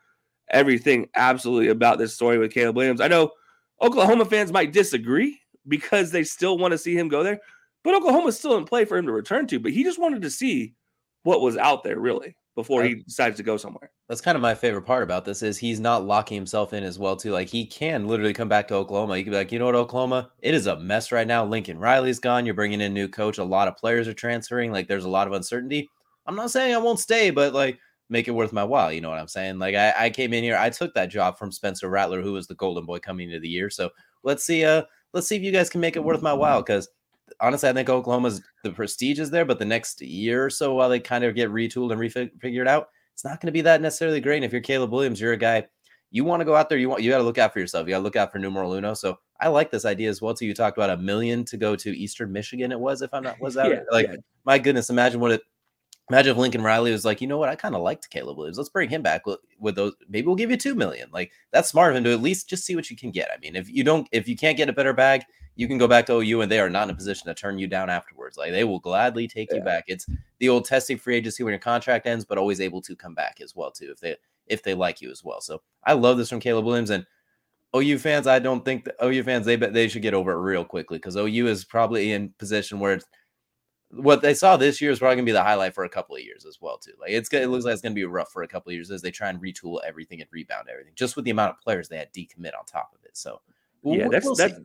[0.50, 3.00] everything absolutely about this story with Caleb Williams.
[3.00, 3.32] I know
[3.82, 7.40] Oklahoma fans might disagree because they still want to see him go there,
[7.82, 9.60] but Oklahoma's still in play for him to return to.
[9.60, 10.74] But he just wanted to see
[11.24, 13.90] what was out there really before he decides to go somewhere.
[14.08, 16.98] That's kind of my favorite part about this is he's not locking himself in as
[16.98, 17.32] well too.
[17.32, 19.16] Like he can literally come back to Oklahoma.
[19.16, 21.44] He could be like, you know what, Oklahoma, it is a mess right now.
[21.44, 22.46] Lincoln Riley's gone.
[22.46, 23.36] You're bringing in a new coach.
[23.36, 24.72] A lot of players are transferring.
[24.72, 25.90] Like there's a lot of uncertainty.
[26.26, 28.92] I'm not saying I won't stay, but like make it worth my while.
[28.92, 29.58] You know what I'm saying?
[29.58, 32.46] Like I, I came in here, I took that job from Spencer Rattler, who was
[32.46, 33.70] the golden boy coming into the year.
[33.70, 33.90] So
[34.22, 36.88] let's see, uh, let's see if you guys can make it worth my while because
[37.40, 40.88] honestly, I think Oklahoma's the prestige is there, but the next year or so, while
[40.88, 44.20] they kind of get retooled and refigured out, it's not going to be that necessarily
[44.20, 44.36] great.
[44.36, 45.66] And if you're Caleb Williams, you're a guy
[46.10, 46.78] you want to go out there.
[46.78, 47.86] You want you got to look out for yourself.
[47.86, 48.94] You got to look out for numero uno.
[48.94, 50.34] So I like this idea as well.
[50.34, 50.46] Too.
[50.46, 52.72] You talked about a million to go to Eastern Michigan.
[52.72, 54.16] It was if I'm not was that yeah, like yeah.
[54.44, 54.90] my goodness.
[54.90, 55.42] Imagine what it.
[56.08, 58.58] Imagine if Lincoln Riley was like, you know what, I kind of liked Caleb Williams.
[58.58, 59.92] Let's bring him back with, with those.
[60.08, 61.08] Maybe we'll give you two million.
[61.12, 63.28] Like that's smart of him to at least just see what you can get.
[63.34, 65.22] I mean, if you don't, if you can't get a better bag,
[65.56, 67.58] you can go back to OU and they are not in a position to turn
[67.58, 68.36] you down afterwards.
[68.36, 69.58] Like they will gladly take yeah.
[69.58, 69.84] you back.
[69.88, 70.06] It's
[70.38, 73.40] the old testing free agency when your contract ends, but always able to come back
[73.42, 74.16] as well too if they
[74.46, 75.40] if they like you as well.
[75.40, 77.04] So I love this from Caleb Williams and
[77.74, 78.26] OU fans.
[78.26, 80.98] I don't think the OU fans they bet they should get over it real quickly
[80.98, 83.06] because OU is probably in position where it's
[83.90, 86.22] what they saw this year is probably gonna be the highlight for a couple of
[86.22, 86.92] years as well too.
[87.00, 89.02] Like it's it looks like it's gonna be rough for a couple of years as
[89.02, 91.98] they try and retool everything and rebound everything just with the amount of players they
[91.98, 93.16] had decommit on top of it.
[93.16, 93.40] So
[93.84, 94.58] yeah, that's we'll that's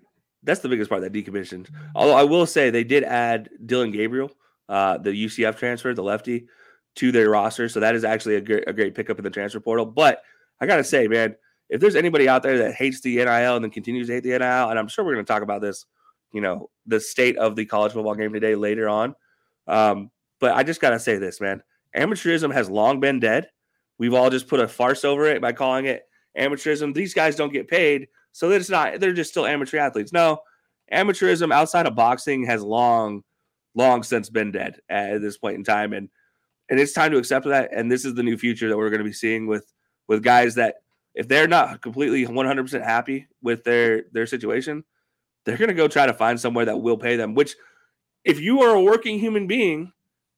[0.44, 1.68] that's the biggest part that decommissioned.
[1.96, 4.32] Although I will say they did add Dillon Gabriel,
[4.70, 6.48] uh, the UCF transfer, the lefty,
[6.96, 7.70] to their roster.
[7.70, 9.86] So that is actually a great, a great pickup in the transfer portal.
[9.86, 10.24] But
[10.60, 11.36] I got to say, man,
[11.70, 14.38] if there's anybody out there that hates the NIL and then continues to hate the
[14.38, 15.86] NIL, and I'm sure we're going to talk about this,
[16.34, 19.16] you know, the state of the college football game today later on.
[19.68, 21.62] Um, but I just got to say this, man.
[21.96, 23.50] Amateurism has long been dead.
[23.98, 26.04] We've all just put a farce over it by calling it
[26.38, 26.94] amateurism.
[26.94, 28.08] These guys don't get paid.
[28.32, 30.14] So it's not, they're just still amateur athletes.
[30.14, 30.40] No,
[30.92, 33.24] amateurism outside of boxing has long,
[33.76, 35.94] long since been dead at this point in time.
[35.94, 36.10] And,
[36.70, 37.70] and it's time to accept that.
[37.74, 39.72] And this is the new future that we're going to be seeing with,
[40.08, 40.76] with guys that
[41.14, 44.84] if they're not completely 100% happy with their, their situation,
[45.46, 47.56] they're going to go try to find somewhere that will pay them, which
[48.24, 49.92] if you are a working human being,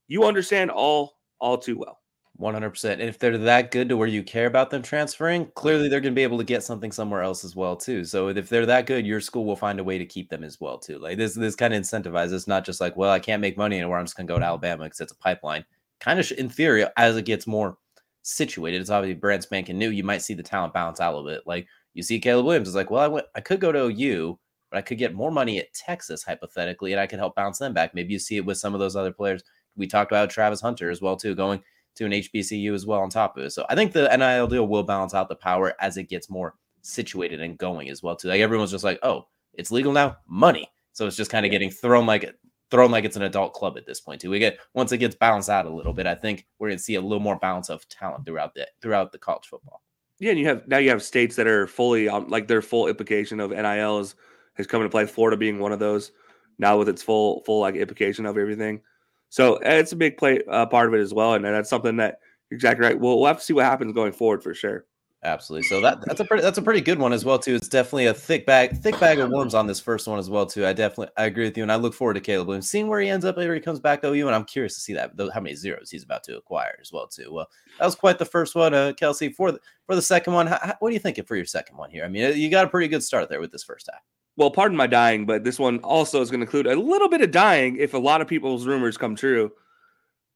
[0.07, 1.99] you understand all, all too well.
[2.39, 2.93] 100%.
[2.93, 6.13] And if they're that good to where you care about them transferring, clearly they're going
[6.13, 8.03] to be able to get something somewhere else as well too.
[8.05, 10.59] So if they're that good, your school will find a way to keep them as
[10.59, 10.97] well too.
[10.97, 13.99] Like this this kind of incentivizes not just like, well, I can't make money anywhere.
[13.99, 15.63] I'm just going to go to Alabama because it's a pipeline.
[15.99, 17.77] Kind of in theory as it gets more
[18.23, 19.91] situated, it's obviously brand spanking new.
[19.91, 21.43] You might see the talent balance out a little bit.
[21.45, 24.39] Like you see Caleb Williams is like, well, I went I could go to OU,
[24.73, 27.73] but I could get more money at Texas hypothetically and I could help bounce them
[27.73, 27.93] back.
[27.93, 29.43] Maybe you see it with some of those other players.
[29.75, 31.61] We talked about Travis Hunter as well too going
[31.93, 33.51] to an HBCU as well on top of it.
[33.51, 36.55] So I think the NIL deal will balance out the power as it gets more
[36.81, 38.29] situated and going as well too.
[38.29, 40.67] Like everyone's just like, oh, it's legal now, money.
[40.93, 42.35] So it's just kind of getting thrown like
[42.71, 44.31] thrown like it's an adult club at this point too.
[44.31, 46.95] We get once it gets balanced out a little bit, I think we're gonna see
[46.95, 49.83] a little more balance of talent throughout the throughout the college football.
[50.17, 52.87] Yeah, and you have now you have states that are fully on like their full
[52.87, 54.15] implication of NIL is
[54.55, 55.05] has come into play.
[55.05, 56.11] Florida being one of those
[56.57, 58.81] now with its full full like implication of everything.
[59.29, 62.19] So it's a big play uh, part of it as well, and that's something that
[62.51, 62.99] exactly right.
[62.99, 64.85] We'll, we'll have to see what happens going forward for sure.
[65.25, 65.63] Absolutely.
[65.69, 67.55] So that that's a pretty that's a pretty good one as well too.
[67.55, 70.45] It's definitely a thick bag thick bag of worms on this first one as well
[70.45, 70.65] too.
[70.65, 72.99] I definitely I agree with you, and I look forward to Caleb Williams seeing where
[72.99, 75.13] he ends up where he comes back to OU, and I'm curious to see that
[75.33, 77.31] how many zeros he's about to acquire as well too.
[77.31, 77.47] Well,
[77.79, 79.29] that was quite the first one, uh, Kelsey.
[79.29, 81.89] For the for the second one, how, what are you thinking for your second one
[81.89, 82.03] here?
[82.03, 84.01] I mean, you got a pretty good start there with this first half.
[84.35, 87.21] Well, pardon my dying, but this one also is going to include a little bit
[87.21, 89.51] of dying if a lot of people's rumors come true.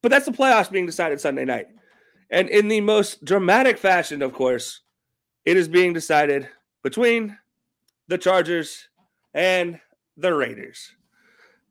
[0.03, 1.67] But that's the playoffs being decided Sunday night.
[2.29, 4.81] And in the most dramatic fashion, of course,
[5.45, 6.47] it is being decided
[6.83, 7.37] between
[8.07, 8.87] the Chargers
[9.33, 9.79] and
[10.15, 10.91] the Raiders.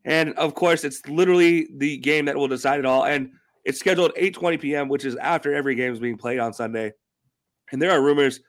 [0.04, 3.04] And of course, it's literally the game that will decide it all.
[3.04, 3.32] And
[3.64, 6.92] it's scheduled 8:20 p.m., which is after every game is being played on Sunday.
[7.70, 8.40] And there are rumors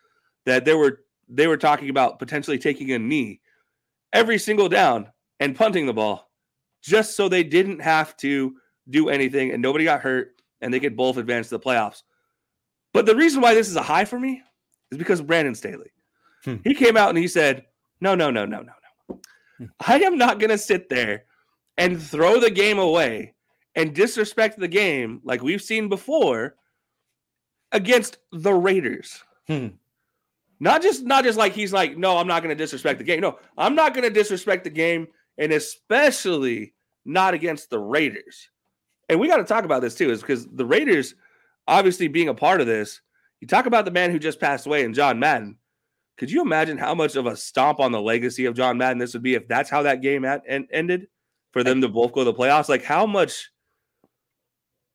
[0.45, 3.41] that there were they were talking about potentially taking a knee
[4.13, 5.07] every single down
[5.39, 6.29] and punting the ball
[6.81, 8.55] just so they didn't have to
[8.89, 12.03] do anything and nobody got hurt and they could both advance to the playoffs.
[12.93, 14.41] But the reason why this is a high for me
[14.91, 15.91] is because Brandon Staley.
[16.43, 16.55] Hmm.
[16.63, 17.65] He came out and he said,
[18.01, 18.71] "No, no, no, no, no,
[19.09, 19.19] no.
[19.57, 19.65] Hmm.
[19.85, 21.25] I am not going to sit there
[21.77, 23.35] and throw the game away
[23.75, 26.55] and disrespect the game like we've seen before
[27.71, 29.67] against the Raiders." Hmm.
[30.59, 33.21] Not just not just like he's like, "No, I'm not going to disrespect the game."
[33.21, 36.73] No, I'm not going to disrespect the game and especially
[37.05, 38.49] not against the Raiders.
[39.09, 41.15] And we got to talk about this too is because the Raiders
[41.67, 43.01] obviously being a part of this,
[43.39, 45.57] you talk about the man who just passed away and John Madden.
[46.17, 49.13] Could you imagine how much of a stomp on the legacy of John Madden this
[49.13, 51.07] would be if that's how that game at, en- ended
[51.53, 52.69] for them to both go to the playoffs?
[52.69, 53.51] Like how much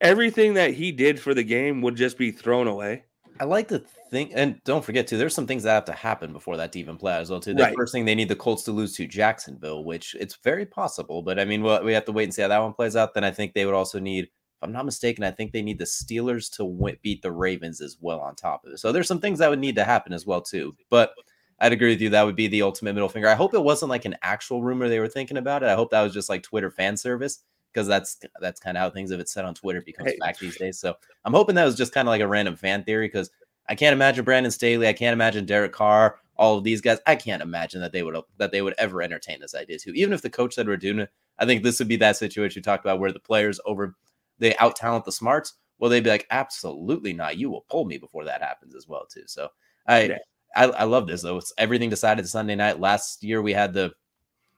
[0.01, 3.05] everything that he did for the game would just be thrown away.
[3.39, 6.33] I like to think, and don't forget too, there's some things that have to happen
[6.33, 7.55] before that to even play out as well too.
[7.55, 7.77] The Right.
[7.77, 11.41] first thing they need the Colts to lose to Jacksonville, which it's very possible, but
[11.41, 13.15] I mean, well, we have to wait and see how that one plays out.
[13.15, 14.31] Then I think they would also need, if
[14.63, 17.97] I'm not mistaken, I think they need the Steelers to win, beat the Ravens as
[18.01, 18.79] well on top of it.
[18.79, 20.77] So there's some things that would need to happen as well too.
[20.91, 21.15] But
[21.59, 22.11] I'd agree with you.
[22.11, 23.29] That would be the ultimate middle finger.
[23.29, 25.69] I hope it wasn't like an actual rumor they were thinking about it.
[25.69, 28.91] I hope that was just like Twitter fan service because that's that's kind of how
[28.91, 30.19] things if it's said on Twitter becomes Hey.
[30.21, 30.79] fact these days.
[30.79, 30.95] So
[31.25, 33.31] I'm hoping that was just kind of like a random fan theory because
[33.73, 36.99] I can't imagine Brandon Staley, I can't imagine Derek Carr, all of these guys.
[37.07, 39.93] I can't imagine that they would that they would ever entertain this idea too.
[39.95, 42.61] Even if the coach said we're doing it, I think this would be that situation
[42.61, 43.95] you talked about where the players over
[44.39, 45.55] they out talent the smarts.
[45.79, 47.39] Well, they'd be like, absolutely not.
[47.39, 49.23] You will pull me before that happens as well too.
[49.27, 49.49] So
[49.87, 50.19] I Yeah.
[50.55, 51.39] I, I love this though.
[51.39, 52.79] It's everything decided Sunday night.
[52.79, 53.91] Last year we had the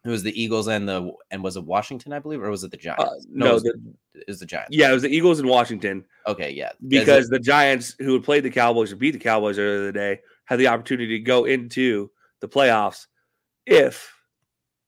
[0.04, 2.70] it was the Eagles and the and was it Washington, I believe, or was it
[2.70, 3.04] the Giants?
[3.04, 3.74] Uh, it no, was, the,
[4.14, 4.76] it was the Giants.
[4.76, 6.04] yeah, it was the Eagles in Washington.
[6.26, 6.72] Okay, yeah.
[6.86, 10.20] because the Giants, who had played the Cowboys or beat the Cowboys earlier the day,
[10.44, 13.06] had the opportunity to go into the playoffs
[13.66, 14.12] if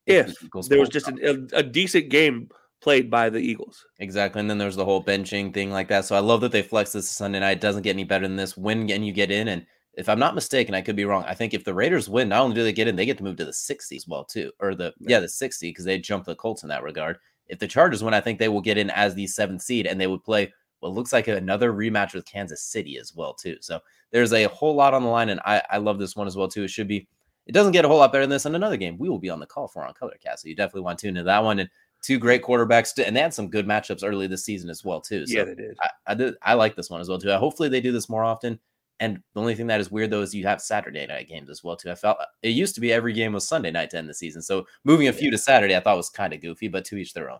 [0.05, 2.49] if the there was just a, a decent game
[2.79, 3.85] played by the Eagles.
[3.99, 4.39] Exactly.
[4.39, 6.05] And then there's the whole benching thing like that.
[6.05, 7.57] So I love that they flex this Sunday night.
[7.57, 8.55] It doesn't get any better than this.
[8.55, 9.47] Win and you get in.
[9.47, 9.65] And
[9.97, 11.23] if I'm not mistaken, I could be wrong.
[11.25, 13.23] I think if the Raiders win, not only do they get in, they get to
[13.23, 14.51] move to the 60s as well, too.
[14.59, 17.17] Or the yeah, the 60 because they jump the Colts in that regard.
[17.47, 19.99] If the Chargers win, I think they will get in as the seventh seed and
[19.99, 23.57] they would play what looks like another rematch with Kansas City as well, too.
[23.59, 23.79] So
[24.11, 26.47] there's a whole lot on the line, and I, I love this one as well,
[26.47, 26.63] too.
[26.63, 27.07] It should be
[27.47, 28.45] it doesn't get a whole lot better than this.
[28.45, 30.39] And another game we will be on the call for on Colorcast.
[30.39, 31.59] So you definitely want to tune into that one.
[31.59, 31.69] And
[32.03, 35.25] two great quarterbacks, and they had some good matchups early this season as well, too.
[35.25, 35.77] So yeah, they did.
[35.81, 37.31] I, I did I like this one as well too.
[37.31, 38.59] Hopefully they do this more often.
[38.99, 41.63] And the only thing that is weird though is you have Saturday night games as
[41.63, 41.91] well too.
[41.91, 44.41] I felt it used to be every game was Sunday night to end the season.
[44.41, 47.13] So moving a few to Saturday I thought was kind of goofy, but to each
[47.13, 47.39] their own.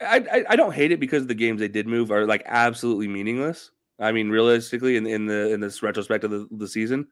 [0.00, 3.08] I, I I don't hate it because the games they did move are like absolutely
[3.08, 3.70] meaningless.
[3.98, 7.08] I mean, realistically, in in the in this retrospect of the, the season,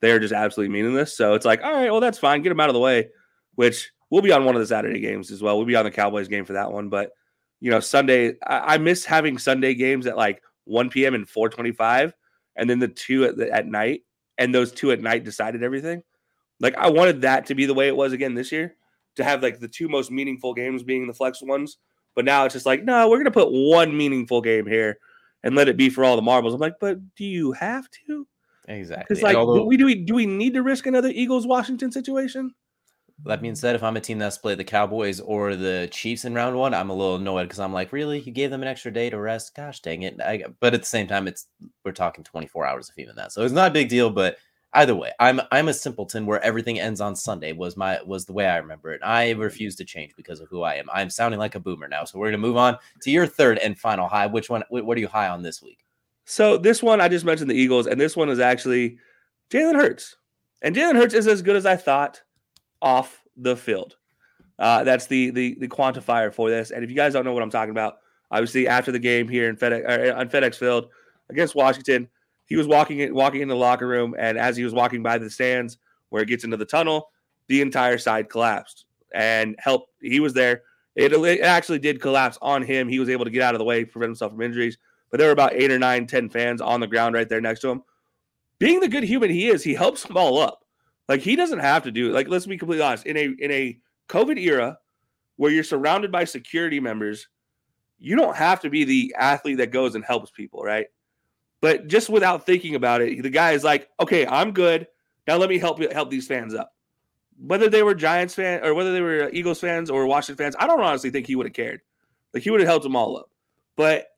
[0.00, 1.16] they are just absolutely meaningless.
[1.16, 2.42] So it's like, all right, well, that's fine.
[2.42, 3.08] Get them out of the way.
[3.56, 5.56] Which we'll be on one of the Saturday games as well.
[5.56, 6.88] We'll be on the Cowboys game for that one.
[6.88, 7.10] But
[7.60, 11.14] you know, Sunday, I, I miss having Sunday games at like 1 p.m.
[11.14, 12.12] and 4:25,
[12.58, 14.02] and then the two at the, at night,
[14.36, 16.02] and those two at night decided everything.
[16.60, 18.74] Like I wanted that to be the way it was again this year,
[19.16, 21.78] to have like the two most meaningful games being the flex ones.
[22.14, 24.98] But now it's just like, no, we're gonna put one meaningful game here
[25.44, 26.52] and let it be for all the marbles.
[26.52, 28.26] I'm like, but do you have to?
[28.66, 29.04] Exactly.
[29.08, 31.92] Because like, although- do we do we do we need to risk another Eagles Washington
[31.92, 32.54] situation?
[33.24, 36.34] That being said, if I'm a team that's played the Cowboys or the Chiefs in
[36.34, 38.92] round one, I'm a little annoyed because I'm like, really, you gave them an extra
[38.92, 39.54] day to rest?
[39.56, 40.20] Gosh, dang it!
[40.20, 41.46] I, but at the same time, it's
[41.84, 44.08] we're talking 24 hours of even that, so it's not a big deal.
[44.08, 44.36] But
[44.74, 48.32] either way, I'm I'm a simpleton where everything ends on Sunday was my was the
[48.32, 49.00] way I remember it.
[49.02, 50.88] I refuse to change because of who I am.
[50.92, 53.76] I'm sounding like a boomer now, so we're gonna move on to your third and
[53.76, 54.26] final high.
[54.26, 54.62] Which one?
[54.70, 55.84] What are you high on this week?
[56.24, 58.98] So this one I just mentioned the Eagles, and this one is actually
[59.50, 60.16] Jalen Hurts,
[60.62, 62.22] and Jalen Hurts is as good as I thought
[62.82, 63.96] off the field.
[64.58, 66.70] Uh, that's the the the quantifier for this.
[66.70, 67.98] And if you guys don't know what I'm talking about,
[68.30, 70.88] obviously after the game here in FedEx or on FedEx Field
[71.30, 72.08] against Washington,
[72.46, 75.18] he was walking in, walking in the locker room, and as he was walking by
[75.18, 77.10] the stands where it gets into the tunnel,
[77.48, 79.88] the entire side collapsed and help.
[80.00, 80.62] He was there.
[80.96, 82.88] It, it actually did collapse on him.
[82.88, 84.78] He was able to get out of the way, prevent himself from injuries.
[85.10, 87.60] But there were about eight or nine, ten fans on the ground right there next
[87.60, 87.82] to him.
[88.58, 90.64] Being the good human he is, he helps them all up.
[91.08, 92.10] Like he doesn't have to do.
[92.10, 92.12] It.
[92.12, 93.06] Like let's be completely honest.
[93.06, 94.78] In a in a COVID era
[95.36, 97.28] where you're surrounded by security members,
[97.98, 100.86] you don't have to be the athlete that goes and helps people, right?
[101.60, 104.86] But just without thinking about it, the guy is like, "Okay, I'm good.
[105.26, 106.72] Now let me help help these fans up."
[107.40, 110.66] Whether they were Giants fans or whether they were Eagles fans or Washington fans, I
[110.66, 111.80] don't honestly think he would have cared.
[112.34, 113.30] Like he would have helped them all up.
[113.76, 114.08] But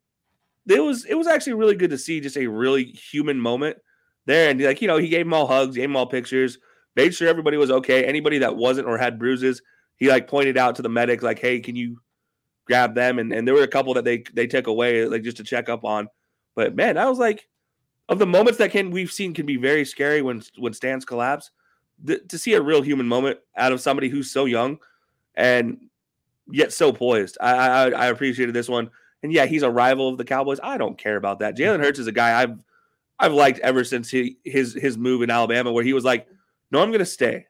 [0.68, 3.79] it was it was actually really good to see just a really human moment
[4.26, 4.50] there.
[4.50, 6.59] And like you know, he gave them all hugs, gave them all pictures,
[6.96, 8.05] made sure everybody was okay.
[8.05, 9.62] Anybody that wasn't or had bruises,
[9.96, 12.00] he like pointed out to the medics, like, "Hey, can you
[12.66, 15.37] grab them?" And and there were a couple that they they took away like just
[15.38, 16.09] to check up on.
[16.55, 17.48] But man, I was like,
[18.09, 21.50] of the moments that can we've seen can be very scary when when stands collapse.
[22.07, 24.79] Th- to see a real human moment out of somebody who's so young
[25.35, 25.79] and
[26.50, 28.90] yet so poised, I, I I appreciated this one.
[29.22, 30.59] And yeah, he's a rival of the Cowboys.
[30.62, 31.57] I don't care about that.
[31.57, 32.59] Jalen Hurts is a guy I've
[33.18, 36.26] I've liked ever since he his his move in Alabama, where he was like,
[36.71, 37.47] "No, I'm gonna stay.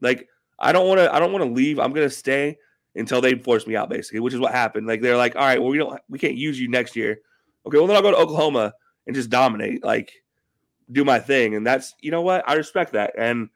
[0.00, 1.78] Like I don't want to I don't want to leave.
[1.78, 2.58] I'm gonna stay
[2.94, 4.86] until they force me out, basically." Which is what happened.
[4.86, 7.20] Like they're like, "All right, well we don't we can't use you next year.
[7.66, 8.74] Okay, well then I'll go to Oklahoma
[9.06, 10.12] and just dominate, like
[10.92, 13.48] do my thing." And that's you know what I respect that and.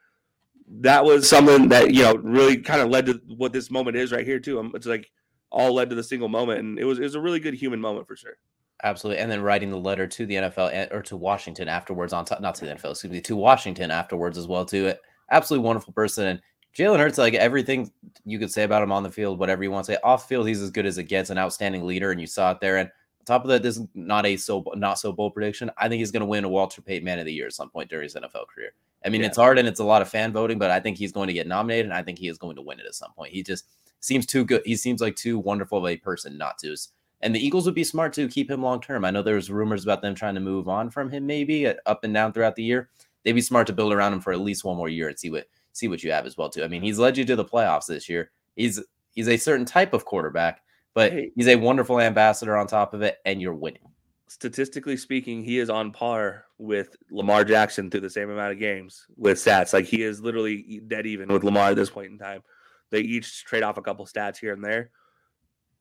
[0.80, 4.12] That was something that you know really kind of led to what this moment is
[4.12, 4.60] right here too.
[4.60, 5.10] Um, It's like
[5.50, 7.80] all led to the single moment, and it was it was a really good human
[7.80, 8.36] moment for sure.
[8.84, 9.20] Absolutely.
[9.20, 12.54] And then writing the letter to the NFL or to Washington afterwards on top, not
[12.56, 14.92] to the NFL, excuse me, to Washington afterwards as well, too.
[15.30, 16.26] Absolutely wonderful person.
[16.26, 16.40] And
[16.76, 17.90] Jalen Hurts, like everything
[18.24, 20.46] you could say about him on the field, whatever you want to say, off field,
[20.46, 22.12] he's as good as it gets, an outstanding leader.
[22.12, 22.76] And you saw it there.
[22.76, 25.70] And on top of that, this is not a so not so bold prediction.
[25.76, 27.70] I think he's going to win a Walter Payton Man of the Year at some
[27.70, 28.72] point during his NFL career.
[29.04, 29.28] I mean, Yeah.
[29.28, 31.32] it's hard and it's a lot of fan voting, but I think he's going to
[31.32, 33.32] get nominated and I think he is going to win it at some point.
[33.32, 33.66] He just
[34.00, 34.62] seems too good.
[34.64, 36.76] He seems like too wonderful of a person not to.
[37.20, 39.04] And the Eagles would be smart to keep him long term.
[39.04, 41.74] I know there was rumors about them trying to move on from him, maybe uh,
[41.86, 42.90] up and down throughout the year.
[43.24, 45.30] They'd be smart to build around him for at least one more year and see
[45.30, 46.62] what see what you have as well too.
[46.64, 48.30] I mean, he's led you to the playoffs this year.
[48.56, 48.80] He's
[49.14, 50.62] he's a certain type of quarterback,
[50.94, 53.82] but he's a wonderful ambassador on top of it, and you're winning.
[54.28, 59.06] statistically speaking, he is on par with Lamar Jackson through the same amount of games
[59.16, 59.72] with stats.
[59.72, 62.42] Like he is literally dead even with Lamar at this point in time.
[62.90, 64.90] They each trade off a couple stats here and there.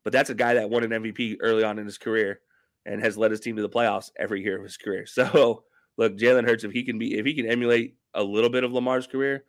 [0.08, 2.40] But that's a guy that won an MVP early on in his career
[2.86, 5.06] and has led his team to the playoffs every year of his career.
[5.18, 5.66] So
[5.98, 8.72] look, Jalen Hurts, if he can be if he can emulate a little bit of
[8.72, 9.44] Lamar's career,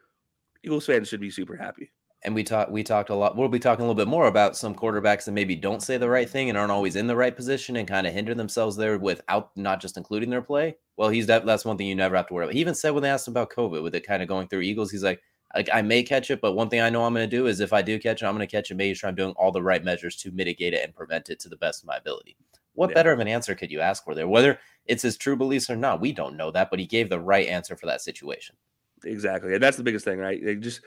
[0.64, 1.92] Eagles fans should be super happy.
[2.24, 4.56] and we talked we talked a lot we'll be talking a little bit more about
[4.56, 7.36] some quarterbacks that maybe don't say the right thing and aren't always in the right
[7.36, 11.28] position and kind of hinder themselves there without not just including their play well he's
[11.28, 13.08] that that's one thing you never have to worry about he even said when they
[13.10, 15.20] asked him about covid with it kind of going through eagles he's like
[15.54, 17.60] like i may catch it but one thing i know i'm going to do is
[17.60, 19.52] if i do catch it i'm going to catch it making sure i'm doing all
[19.52, 22.36] the right measures to mitigate it and prevent it to the best of my ability
[22.74, 22.94] what Yeah.
[22.94, 25.76] better of an answer could you ask for there whether it's his true beliefs or
[25.76, 28.56] not we don't know that but he gave the right answer for that situation
[29.04, 29.54] Exactly.
[29.54, 30.44] And that's the biggest thing, right?
[30.44, 30.80] They just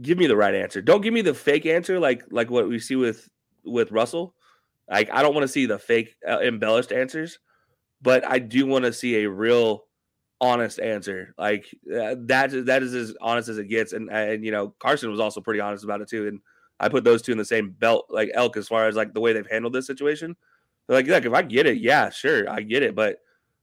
[0.00, 0.82] give me the right answer.
[0.82, 3.28] Don't give me the fake answer like like what we see with
[3.64, 4.34] with Russell.
[4.90, 7.38] Like I don't want to see the fake uh, embellished answers,
[8.00, 9.84] but I do want to see a real
[10.42, 11.34] honest answer.
[11.38, 14.74] Like uh, that is that is as honest as it gets and and you know,
[14.78, 16.40] Carson was also pretty honest about it too and
[16.82, 19.20] I put those two in the same belt like elk as far as like the
[19.20, 20.36] way they've handled this situation.
[20.86, 23.18] They're like, look, if I get it, yeah, sure, I get it, but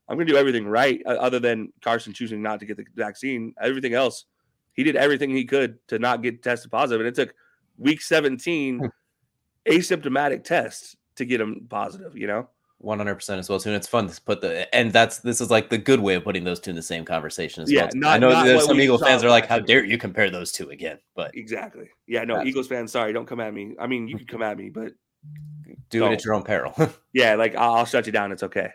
[0.08, 2.84] I'm going to do everything right, uh, other than Carson choosing not to get the
[2.96, 3.54] vaccine.
[3.60, 4.24] Everything else,
[4.72, 7.34] he did everything he could to not get tested positive, and it took
[7.76, 8.90] week 17
[9.68, 12.16] asymptomatic tests to get him positive.
[12.16, 12.48] You know,
[12.82, 15.68] 100% as well too and it's fun to put the and that's this is like
[15.68, 18.14] the good way of putting those two in the same conversation as Yeah, well not-
[18.14, 20.70] i know there's some we eagle fans are like how dare you compare those two
[20.70, 21.90] again but exactly.
[22.06, 23.74] Yeah, no, Eagles fans, sorry, don't come at me.
[23.78, 24.92] I mean, you can come at me, but
[25.90, 26.12] do it Don't.
[26.14, 26.74] at your own peril
[27.12, 28.32] yeah, like I'll, I'll shut you down.
[28.32, 28.70] It's okay.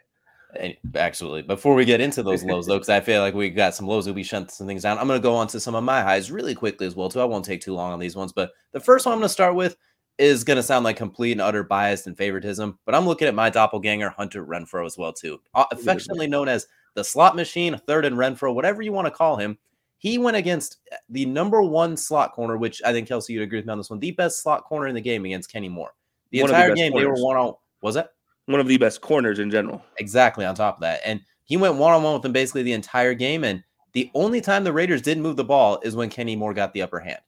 [0.57, 3.75] And- absolutely before we get into those lows though because i feel like we got
[3.75, 5.75] some lows we'll be shutting some things down i'm going to go on to some
[5.75, 8.15] of my highs really quickly as well too i won't take too long on these
[8.15, 9.75] ones but the first one i'm going to start with
[10.17, 13.35] is going to sound like complete and utter bias and favoritism but i'm looking at
[13.35, 18.05] my doppelganger hunter renfrow as well too Uh, affectionately known as the slot machine third
[18.05, 19.57] and renfrow whatever you want to call him
[19.97, 20.77] he went against
[21.09, 23.89] the number one slot corner which i think kelsey you'd agree with me on this
[23.89, 25.93] one the best slot corner in the game against kenny moore
[26.31, 28.07] the One the entire best game they were one on was it
[28.47, 29.83] One of the best corners in general.
[29.97, 31.01] Exactly on top of that.
[31.03, 33.43] And he went one on one with them basically the entire game.
[33.43, 36.73] And the only time the Raiders didn't move the ball is when Kenny Moore got
[36.73, 37.19] the upper hand.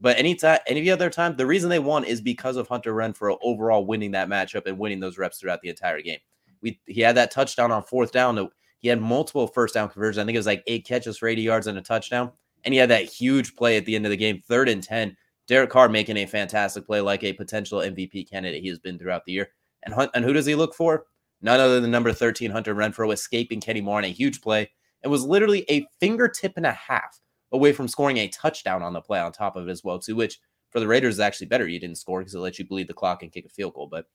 [0.00, 3.38] But any time, any other time, the reason they won is because of Hunter Renfrow
[3.42, 6.18] overall winning that matchup and winning those reps throughout the entire game.
[6.60, 8.48] We he had that touchdown on fourth down.
[8.80, 10.22] He had multiple first down conversions.
[10.22, 12.32] I think it was like eight catches for 80 yards and a touchdown.
[12.64, 15.16] And he had that huge play at the end of the game, third and 10.
[15.46, 19.24] Derek Carr making a fantastic play like a potential MVP candidate he has been throughout
[19.26, 19.50] the year.
[19.84, 21.04] And, and who does he look for?
[21.42, 24.70] None other than number 13, Hunter Renfrow, escaping Kenny Moore on a huge play
[25.02, 27.20] It was literally a fingertip and a half
[27.54, 30.16] away from scoring a touchdown on the play on top of it as well, too,
[30.16, 30.40] which
[30.70, 31.66] for the Raiders is actually better.
[31.66, 33.86] You didn't score because it lets you bleed the clock and kick a field goal.
[33.86, 34.06] But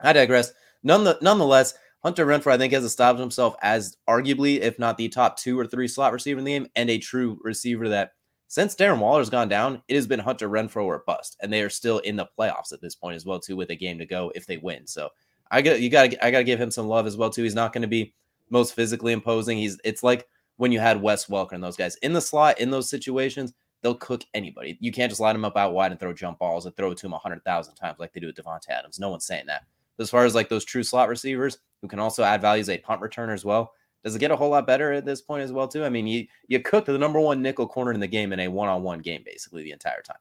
[0.00, 0.52] I digress.
[0.82, 1.74] None nonetheless,
[2.04, 5.66] Hunter Renfrow, I think, has established himself as arguably, if not the top two or
[5.66, 8.12] three slot receiver in the game, and a true receiver that
[8.46, 11.68] since Darren Waller's gone down, it has been Hunter Renfrow or bust, and they are
[11.68, 14.32] still in the playoffs at this point as well too, with a game to go
[14.34, 14.86] if they win.
[14.86, 15.10] So
[15.50, 17.42] I got you got I got to give him some love as well too.
[17.42, 18.14] He's not going to be
[18.50, 19.58] most physically imposing.
[19.58, 20.28] He's it's like
[20.58, 23.94] when you had Wes Welker and those guys in the slot in those situations, they'll
[23.94, 24.76] cook anybody.
[24.80, 27.08] You can't just line them up out wide and throw jump balls and throw to
[27.10, 28.98] hundred thousand times like they do with Davante Adams.
[28.98, 29.64] No one's saying that.
[29.98, 32.78] As far as like those true slot receivers who can also add value as a
[32.78, 33.72] punt returner as well,
[34.04, 35.84] Does it get a whole lot better at this point as well, too?
[35.84, 38.48] I mean, you you cooked the number one nickel corner in the game in a
[38.48, 40.18] one on one game basically the entire time.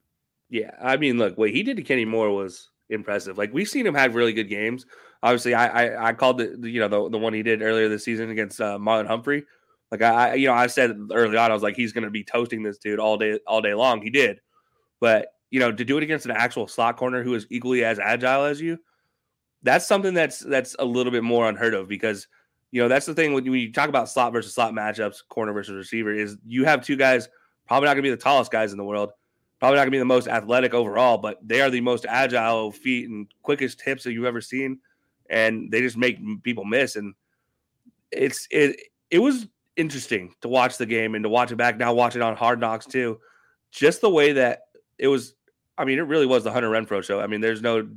[0.49, 3.37] Yeah, I mean, look, what he did to Kenny Moore was impressive.
[3.37, 4.85] Like we've seen him have really good games.
[5.21, 8.03] Obviously, I I, I called the, you know the, the one he did earlier this
[8.03, 9.45] season against uh, Marlon Humphrey.
[9.91, 12.23] Like I you know I said early on, I was like he's going to be
[12.23, 14.01] toasting this dude all day all day long.
[14.01, 14.41] He did,
[14.99, 17.99] but you know to do it against an actual slot corner who is equally as
[17.99, 18.79] agile as you,
[19.63, 22.27] that's something that's that's a little bit more unheard of because
[22.71, 25.75] you know that's the thing when you talk about slot versus slot matchups, corner versus
[25.75, 27.29] receiver, is you have two guys
[27.65, 29.11] probably not going to be the tallest guys in the world
[29.59, 32.71] probably not going to be the most athletic overall, but they are the most agile
[32.71, 34.79] feet and quickest hips that you've ever seen,
[35.29, 36.95] and they just make people miss.
[36.95, 37.13] And
[38.11, 38.79] it's it
[39.09, 39.47] it was
[39.77, 42.59] interesting to watch the game and to watch it back now, watch it on Hard
[42.59, 43.19] Knocks too.
[43.71, 44.63] Just the way that
[44.97, 45.33] it was.
[45.77, 47.19] I mean, it really was the Hunter Renfrow show.
[47.19, 47.87] I mean, there's no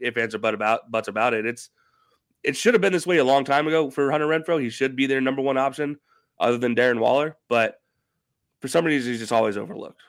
[0.00, 1.46] if answer but about buts about it.
[1.46, 1.70] It's
[2.42, 4.62] it should have been this way a long time ago for Hunter Renfrow.
[4.62, 5.98] He should be their number one option,
[6.38, 7.36] other than Darren Waller.
[7.48, 7.80] But
[8.60, 10.00] for some reason, he's just always overlooked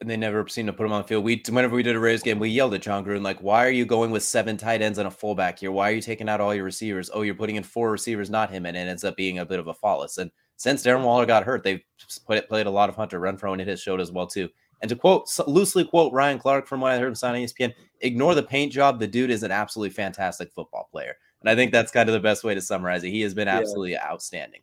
[0.00, 1.24] and they never seem to put him on the field.
[1.24, 3.70] We whenever we did a Raiders game, we yelled at Jon Gruden like, "Why are
[3.70, 5.72] you going with seven tight ends and a fullback here?
[5.72, 7.10] Why are you taking out all your receivers?
[7.12, 9.58] Oh, you're putting in four receivers, not him, and it ends up being a bit
[9.58, 10.30] of a flawless." And
[10.62, 11.82] since Darren Waller got hurt, they've
[12.24, 14.48] played, played a lot of Hunter Renfrow, and it has showed as well too.
[14.80, 17.74] And to quote loosely quote Ryan Clark from what I heard him sign on ESPN,
[18.00, 19.00] "Ignore the paint job.
[19.00, 22.20] The dude is an absolutely fantastic football player." And I think that's kind of the
[22.20, 23.10] best way to summarize it.
[23.10, 24.08] He has been absolutely yeah.
[24.08, 24.60] outstanding.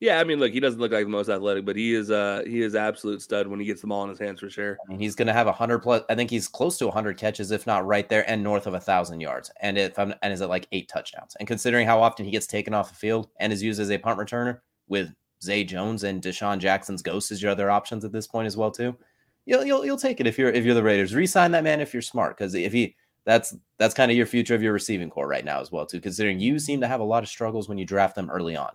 [0.00, 2.42] Yeah, I mean, look, he doesn't look like the most athletic, but he is uh
[2.44, 4.78] he is absolute stud when he gets the ball in his hands for sure.
[4.84, 6.02] I mean, he's going to have a hundred plus.
[6.10, 8.74] I think he's close to a hundred catches, if not right there, and north of
[8.74, 9.52] a thousand yards.
[9.60, 11.36] And if I'm and is it like eight touchdowns?
[11.38, 13.98] And considering how often he gets taken off the field and is used as a
[13.98, 18.26] punt returner with Zay Jones and DeSean Jackson's ghost as your other options at this
[18.26, 18.96] point as well too,
[19.44, 21.14] you'll you'll you'll take it if you're if you're the Raiders.
[21.14, 24.54] Resign that man if you're smart because if he that's that's kind of your future
[24.54, 26.00] of your receiving core right now as well too.
[26.00, 28.70] Considering you seem to have a lot of struggles when you draft them early on.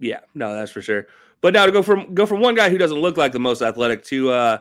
[0.00, 1.06] Yeah, no, that's for sure.
[1.40, 3.62] But now to go from go from one guy who doesn't look like the most
[3.62, 4.58] athletic to uh,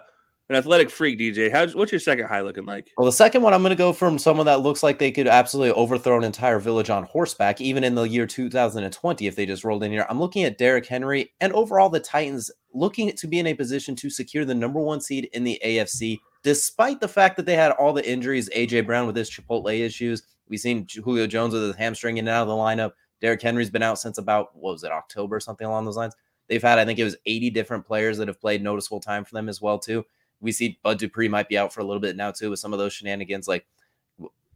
[0.49, 1.51] an athletic freak, DJ.
[1.51, 2.91] How's what's your second high looking like?
[2.97, 5.27] Well, the second one I'm going to go from someone that looks like they could
[5.27, 9.63] absolutely overthrow an entire village on horseback, even in the year 2020 if they just
[9.63, 10.07] rolled in here.
[10.09, 13.95] I'm looking at Derrick Henry and overall the Titans looking to be in a position
[13.97, 17.71] to secure the number one seed in the AFC, despite the fact that they had
[17.73, 18.49] all the injuries.
[18.55, 20.23] AJ Brown with his Chipotle issues.
[20.47, 22.93] We've seen Julio Jones with his hamstring in and out of the lineup.
[23.21, 26.15] Derrick Henry's been out since about what was it October or something along those lines.
[26.47, 29.35] They've had I think it was 80 different players that have played noticeable time for
[29.35, 30.03] them as well too.
[30.41, 32.73] We see Bud Dupree might be out for a little bit now too with some
[32.73, 33.65] of those shenanigans like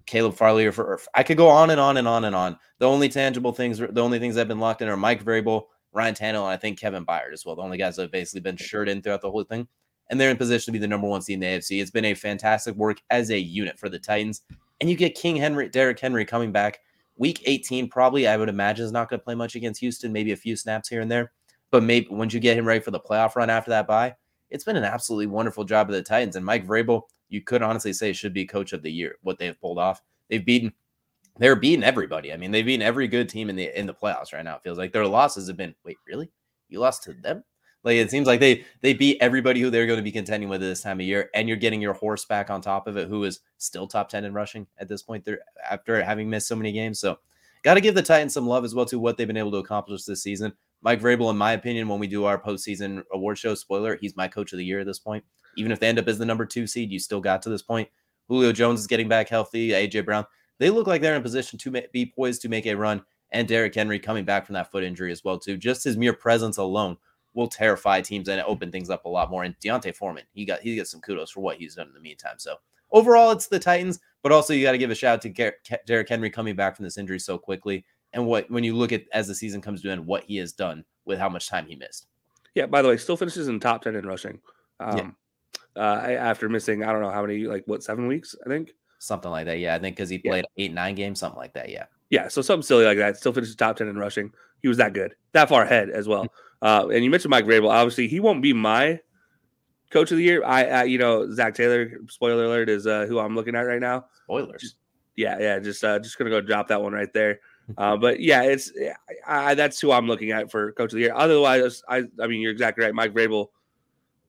[0.05, 2.57] Caleb Farley or, for, I could go on and on and on and on.
[2.79, 5.65] The only tangible things, the only things that have been locked in are Mike Vrabel,
[5.91, 7.55] Ryan Tannehill, and I think Kevin Byard as well.
[7.55, 9.67] The only guys that have basically been shirt in throughout the whole thing.
[10.09, 11.81] And they're in position to be the number one seed in the AFC.
[11.81, 14.41] It's been a fantastic work as a unit for the Titans.
[14.81, 16.79] And you get King Henry, Derrick Henry coming back
[17.15, 20.31] Week 18, probably, I would imagine, is not going to play much against Houston, maybe
[20.31, 21.31] a few snaps here and there.
[21.69, 24.15] But maybe once you get him ready for the playoff run after that bye,
[24.53, 26.35] it's been an absolutely wonderful job of the Titans.
[26.35, 29.59] And Mike Vrabel, you could honestly say should be coach of the year, what they've
[29.59, 30.01] pulled off.
[30.29, 30.71] They've beaten
[31.39, 32.31] they're beating everybody.
[32.31, 34.55] I mean, they've beaten every good team in the in the playoffs right now.
[34.55, 36.31] It feels like their losses have been wait, really?
[36.69, 37.43] You lost to them?
[37.83, 40.61] Like it seems like they they beat everybody who they're going to be contending with
[40.61, 43.25] this time of year, and you're getting your horse back on top of it, who
[43.25, 45.25] is still top ten in rushing at this point.
[45.25, 45.39] There
[45.69, 46.99] after having missed so many games.
[46.99, 47.17] So
[47.63, 49.57] Got to give the Titans some love as well to what they've been able to
[49.57, 50.53] accomplish this season.
[50.83, 54.27] Mike Vrabel, in my opinion, when we do our postseason award show, spoiler, he's my
[54.27, 55.23] coach of the year at this point.
[55.55, 57.61] Even if they end up as the number two seed, you still got to this
[57.61, 57.87] point.
[58.27, 59.69] Julio Jones is getting back healthy.
[59.69, 60.25] AJ Brown,
[60.59, 63.01] they look like they're in position to be poised to make a run.
[63.31, 65.57] And Derrick Henry coming back from that foot injury as well too.
[65.57, 66.97] Just his mere presence alone
[67.33, 69.43] will terrify teams and open things up a lot more.
[69.43, 71.99] And D'Onta Foreman, he got he gets some kudos for what he's done in the
[71.99, 72.35] meantime.
[72.37, 72.57] So
[72.91, 76.09] overall, it's the Titans, but also you got to give a shout out to Derrick
[76.09, 79.27] Henry coming back from this injury so quickly and what when you look at as
[79.27, 82.07] the season comes to end, what he has done with how much time he missed.
[82.55, 82.67] Yeah.
[82.67, 84.39] By the way, still finishes in top ten in rushing.
[84.79, 85.11] Um, yeah.
[85.75, 89.31] Uh, after missing, I don't know how many, like what seven weeks, I think something
[89.31, 89.59] like that.
[89.59, 90.65] Yeah, I think because he played yeah.
[90.65, 91.69] eight nine games, something like that.
[91.69, 91.85] Yeah.
[92.09, 92.27] Yeah.
[92.27, 93.17] So something silly like that.
[93.17, 94.31] Still finishes top ten in rushing.
[94.61, 96.27] He was that good, that far ahead as well.
[96.61, 97.69] uh, and you mentioned Mike Vrabel.
[97.69, 98.99] Obviously, he won't be my
[99.89, 100.43] coach of the year.
[100.43, 101.91] I, I you know, Zac Taylor.
[102.07, 104.05] Spoiler alert is uh, who I'm looking at right now.
[104.23, 104.75] Spoilers.
[105.15, 105.59] Yeah, yeah.
[105.59, 107.39] Just uh, just gonna go drop that one right there.
[107.77, 108.71] Uh, but yeah, it's
[109.25, 111.13] I, that's who I'm looking at for coach of the year.
[111.15, 112.93] Otherwise, I I mean you're exactly right.
[112.93, 113.47] Mike Vrabel,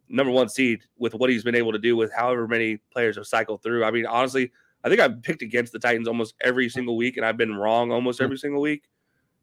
[0.09, 3.27] number one seed with what he's been able to do with however many players have
[3.27, 3.85] cycled through.
[3.85, 4.53] I mean, honestly,
[4.85, 7.91] I think I've picked against the Titans almost every single week, and I've been wrong
[7.91, 8.85] almost every single week.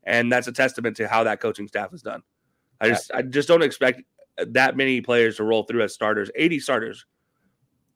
[0.03, 2.23] And that's a testament to how that coaching staff has done.
[2.79, 4.01] I just I just don't expect
[4.37, 6.31] that many players to roll through as starters.
[6.35, 7.05] 80 starters.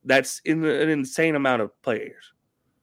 [0.03, 2.33] That's in an insane amount of players.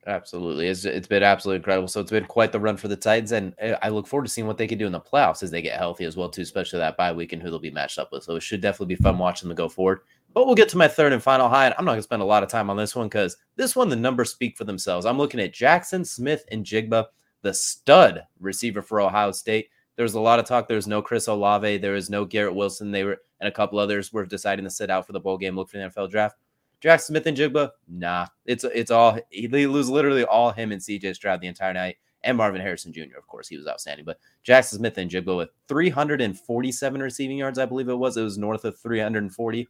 [0.07, 0.66] Absolutely.
[0.66, 1.86] It's, it's been absolutely incredible.
[1.86, 3.30] So it's been quite the run for the Titans.
[3.32, 5.50] And eh, I look forward to seeing what they can do in the playoffs as
[5.50, 7.98] they get healthy as well, too, especially that bye week and who they'll be matched
[7.98, 8.24] up with.
[8.24, 10.00] So it should definitely be fun watching them go forward.
[10.34, 11.66] But we'll get to my third and final high.
[11.66, 13.76] And I'm not going to spend a lot of time on this one because this
[13.76, 15.07] one, the numbers speak for themselves.
[15.07, 17.07] I'm looking at Jaxon Smith-Njigba,
[17.42, 19.68] the stud receiver for Ohio State.
[19.94, 20.66] There's a lot of talk.
[20.66, 21.78] There's no Chris Olave.
[21.78, 22.90] There is no Garrett Wilson.
[22.90, 25.55] They were, and a couple others were deciding to sit out for the bowl game,
[25.55, 26.36] look for the NFL draft.
[26.82, 28.26] Jaxon Smith-Njigba, nah.
[28.44, 31.96] It's it's all he lose literally all him and CJ Stroud the entire night.
[32.24, 34.04] And Marvin Harrison Jr., of course, he was outstanding.
[34.04, 38.16] But Jaxon Smith-Njigba with 347 receiving yards, I believe it was.
[38.16, 39.68] It was north of 340.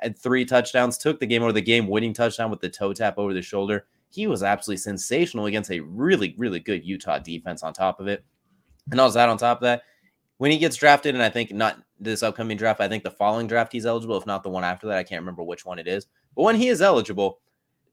[0.00, 3.18] And three touchdowns, took the game over the game winning touchdown with the toe tap
[3.18, 3.86] over the shoulder.
[4.10, 8.24] He was absolutely sensational against a really, really good Utah defense on top of it.
[8.92, 9.82] And also that on top of that,
[10.38, 13.48] when he gets drafted, and I think not this upcoming draft, I think the following
[13.48, 14.98] draft he's eligible, if not the one after that.
[14.98, 16.06] I can't remember which one it is.
[16.38, 17.40] But when he is eligible,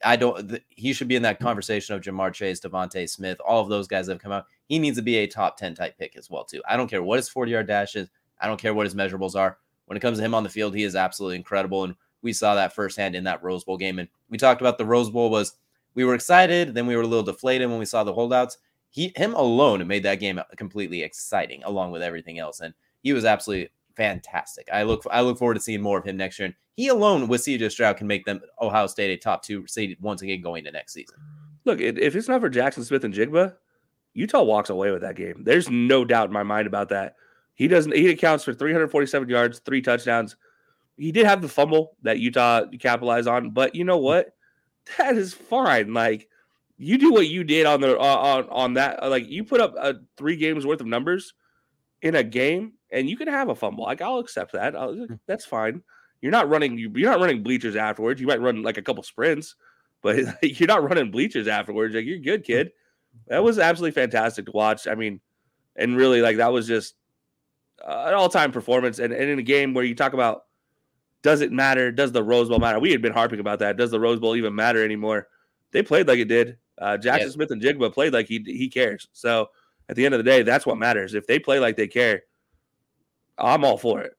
[0.04, 0.62] I don't.
[0.70, 4.06] He should be in that conversation of Ja'Marr Chase, DeVonta Smith, all of those guys
[4.06, 4.46] that have come out.
[4.68, 6.62] He needs to be a top ten type pick as well too.
[6.70, 8.08] I don't care what his forty yard dash is.
[8.39, 9.58] I don't care what his measurables are.
[9.88, 12.54] When it comes to him on the field, he is absolutely incredible, and we saw
[12.54, 13.98] that firsthand in that Rose Bowl game.
[13.98, 15.54] And we talked about the Rose Bowl was
[15.96, 18.60] we were excited, then we were a little deflated when we saw the holdouts.
[18.91, 23.26] He him alone made that game completely exciting, along with everything else, and he was
[23.26, 24.70] absolutely fantastic.
[24.72, 26.46] I look I look forward to seeing more of him next year.
[26.46, 29.98] And he alone with CJ Stroud can make them Ohio State a top two seed
[30.02, 31.18] once again going to next season.
[31.64, 33.56] Look, if it's not for Jaxon Smith-Njigba,
[34.14, 35.44] Utah walks away with that game.
[35.44, 37.16] There's no doubt in my mind about that.
[37.56, 37.96] He doesn't.
[37.96, 40.36] He accounts for 347 yards, three touchdowns.
[40.98, 44.30] He did have the fumble that Utah capitalized on, but you know what?
[45.00, 45.96] That is fine.
[45.96, 46.30] Like
[46.78, 49.10] you do what you did on the on on that.
[49.10, 51.34] Like you put up a uh, three games worth of numbers
[52.02, 53.86] in a game, and you can have a fumble.
[53.86, 54.76] Like I'll accept that.
[54.76, 55.16] I'll, hmm.
[55.26, 55.82] that's fine.
[56.22, 56.78] You're not running.
[56.78, 58.20] You're not running bleachers afterwards.
[58.20, 59.55] You might run like a couple sprints,
[60.01, 61.95] but you're not running bleachers afterwards.
[61.95, 62.72] Like you're good, kid.
[63.28, 64.88] That was absolutely fantastic to watch.
[64.88, 65.22] I mean,
[65.76, 66.95] and really, like that was just
[67.86, 68.99] uh, an all-time performance.
[68.99, 70.43] And, and in a game where you talk about
[71.26, 71.91] does it matter?
[71.91, 72.80] Does the Rose Bowl matter?
[72.80, 73.78] We had been harping about that.
[73.78, 75.28] Does the Rose Bowl even matter anymore?
[75.72, 76.57] They played like it did.
[76.78, 77.34] Uh, Jaxon yes.
[77.34, 79.07] Smith-Njigba played like he he cares.
[79.11, 79.49] So
[79.89, 81.16] at the end of the day, that's what matters.
[81.16, 82.24] If they play like they care,
[83.39, 84.14] I'm all for it.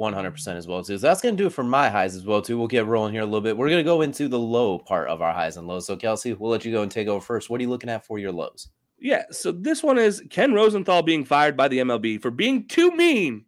[0.00, 0.98] 100% as well too.
[0.98, 2.58] So that's going to do it for my highs as well too.
[2.58, 3.56] We'll get rolling here a little bit.
[3.56, 5.86] We're going to go into the low part of our highs and lows.
[5.86, 7.50] So Kelsey, we'll let you go and take over first.
[7.50, 8.68] What are you looking at for your lows?
[8.98, 12.90] Yeah, so this one is Ken Rosenthal being fired by the MLB for being too
[12.90, 13.44] mean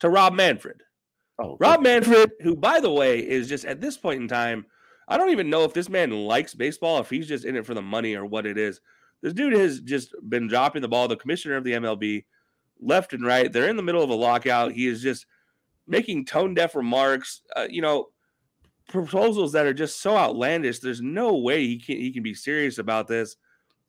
[0.00, 0.82] to Rob Manfred.
[1.42, 4.66] Oh, Rob Manfred, who by the way is just at this point in time,
[5.08, 7.74] I don't even know if this man likes baseball, if he's just in it for
[7.74, 8.80] the money or what it is.
[9.20, 11.08] This dude has just been dropping the ball.
[11.08, 12.24] The commissioner of the MLB,
[12.80, 13.52] left and right.
[13.52, 14.72] They're in the middle of a lockout.
[14.72, 15.26] He is just
[15.86, 17.42] making tone deaf remarks.
[17.54, 18.08] Uh, you know,
[18.88, 20.78] proposals that are just so outlandish.
[20.78, 23.36] There's no way he can he can be serious about this.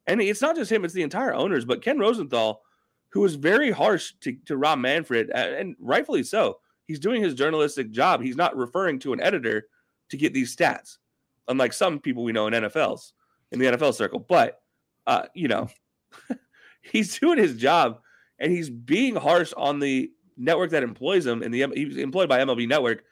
[0.08, 1.66] And it's not just him; it's the entire owners.
[1.66, 2.62] But Ken Rosenthal,
[3.10, 6.60] who was very harsh to, to Rob Manfred, and rightfully so.
[6.86, 8.22] He's doing his journalistic job.
[8.22, 9.68] He's not referring to an editor
[10.10, 10.98] to get these stats,
[11.48, 13.14] unlike some people we know in NFLs
[13.52, 14.20] in the NFL circle.
[14.20, 14.60] But
[15.08, 15.70] uh, you know,
[16.82, 18.00] he's doing his job
[18.40, 21.42] and he's being harsh on the network that employs him.
[21.42, 23.04] And the he's employed by MLB Network,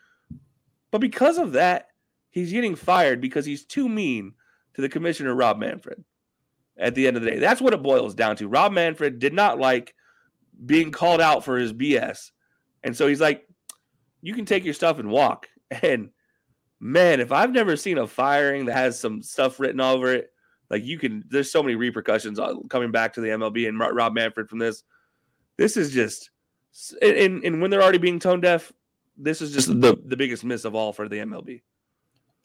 [0.91, 1.87] but because of that,
[2.29, 4.33] he's getting fired because he's too mean
[4.75, 6.03] to the commissioner Rob Manfred.
[6.75, 8.47] At the end of the day, that's what it boils down to.
[8.47, 9.93] Rob Manfred did not like
[10.65, 12.31] being called out for his BS,
[12.83, 13.47] and so he's like,
[14.21, 15.49] "You can take your stuff and walk."
[15.81, 16.11] And
[16.83, 20.33] man, if I've never seen a firing that has some stuff written over it,
[20.69, 24.49] like you can, there's so many repercussions coming back to the MLB and Rob Manfred
[24.49, 24.83] from this.
[25.57, 26.29] This is just,
[27.01, 28.71] and, and when they're already being tone deaf,
[29.17, 31.61] this is just the, the biggest miss of all for the MLB.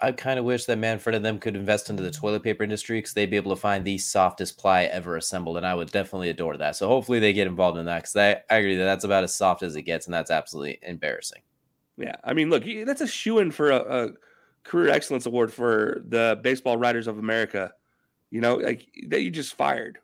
[0.01, 2.99] I kind of wish that Manfred and them could invest into the toilet paper industry
[2.99, 6.31] because they'd be able to find the softest ply ever assembled, and I would definitely
[6.31, 6.76] adore that.
[6.76, 9.35] So hopefully they get involved in that because I, I agree that that's about as
[9.35, 11.43] soft as it gets, and that's absolutely embarrassing.
[11.97, 14.11] Yeah, I mean, look, that's a shoe in for a, a,
[14.62, 17.72] career excellence award for the Baseball Writers of America.
[18.31, 19.99] You know, like that you just fired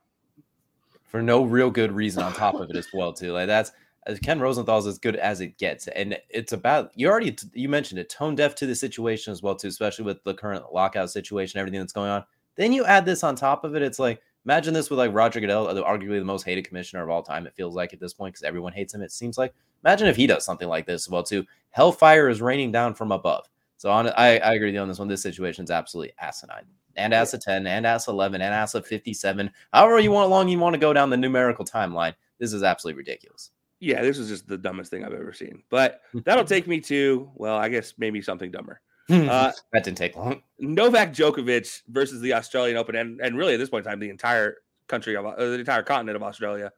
[1.04, 3.32] for no real good reason on top of it as well too.
[3.32, 3.70] Like that's
[4.22, 8.10] Ken Rosenthal's as good as it gets, and it's about you already you mentioned it,
[8.10, 11.80] tone deaf to the situation as well too, especially with the current lockout situation, everything
[11.80, 12.24] that's going on.
[12.56, 13.82] Then you add this on top of it.
[13.82, 17.22] It's like imagine this with like Roger Goodell, arguably the most hated commissioner of all
[17.22, 17.46] time.
[17.46, 19.02] It feels like at this point because everyone hates him.
[19.02, 21.44] It seems like imagine if he does something like this as well too.
[21.70, 23.48] Hellfire is raining down from above.
[23.76, 25.08] So on, I, I agree with you on this one.
[25.08, 29.50] This situation is absolutely asinine and ASA 10 and ASA 11 and ASA 57.
[29.72, 32.14] However you want long you want to go down the numerical timeline.
[32.38, 33.50] This is absolutely ridiculous.
[33.84, 35.62] Yeah, this is just the dumbest thing I've ever seen.
[35.68, 38.80] But that'll take me to, well, I guess maybe something dumber.
[39.10, 40.42] Uh, that didn't take long.
[40.58, 44.08] Novak Djokovic versus the Australian Open, and, and really at this point in time, the
[44.08, 44.56] entire
[44.88, 46.72] country of uh, the entire continent of Australia,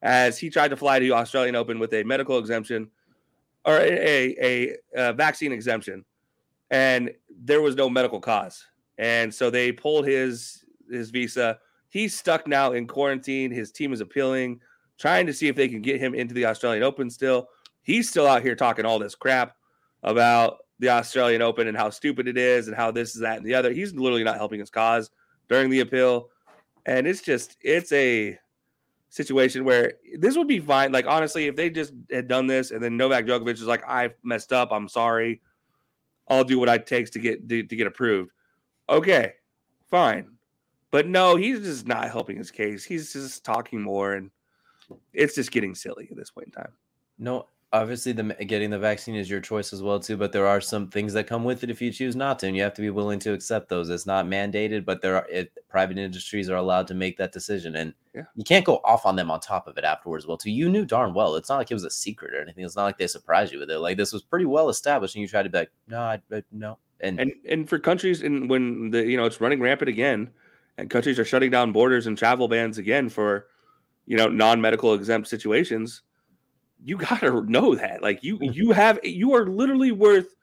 [0.00, 2.90] as he tried to fly to Australian Open with a medical exemption
[3.66, 6.06] or a, a, a vaccine exemption,
[6.70, 8.64] and there was no medical cause,
[8.96, 11.58] and so they pulled his his visa.
[11.90, 13.50] He's stuck now in quarantine.
[13.50, 14.60] His team is appealing,
[14.98, 17.10] trying to see if they can get him into the Australian Open.
[17.10, 17.48] Still,
[17.82, 19.56] he's still out here talking all this crap
[20.02, 23.46] about the Australian Open and how stupid it is and how this is that and
[23.46, 23.72] the other.
[23.72, 25.10] He's literally not helping his cause
[25.48, 26.28] during the appeal.
[26.84, 28.38] And it's just it's a
[29.08, 30.92] situation where this would be fine.
[30.92, 34.10] Like honestly, if they just had done this and then Novak Djokovic is like, I
[34.22, 35.40] messed up, I'm sorry.
[36.28, 38.32] I'll do what it takes to get to, to get approved.
[38.88, 39.32] Okay,
[39.88, 40.32] fine.
[40.90, 42.84] But no, he's just not helping his case.
[42.84, 44.30] He's just talking more and
[45.12, 46.72] it's just getting silly at this point in time.
[47.18, 50.60] No, obviously the getting the vaccine is your choice as well too but there are
[50.60, 52.80] some things that come with it if you choose not to and you have to
[52.80, 53.90] be willing to accept those.
[53.90, 57.74] It's not mandated but there are it, private industries are allowed to make that decision
[57.76, 58.22] and Yeah.
[58.36, 60.50] you can't go off on them on top of it afterwards well too.
[60.52, 61.34] You knew darn well.
[61.34, 62.64] It's not like it was a secret or anything.
[62.64, 63.78] It's not like they surprised you with it.
[63.80, 66.42] Like this was pretty well established and you tried to be like no I, I-
[66.52, 70.30] no and, And and for countries and when the you know it's running rampant again,
[70.78, 73.48] and countries are shutting down borders and travel bans again for
[74.06, 76.02] you know non-medical exempt situations,
[76.82, 78.02] you gotta know that.
[78.02, 80.34] Like you you have you are literally worth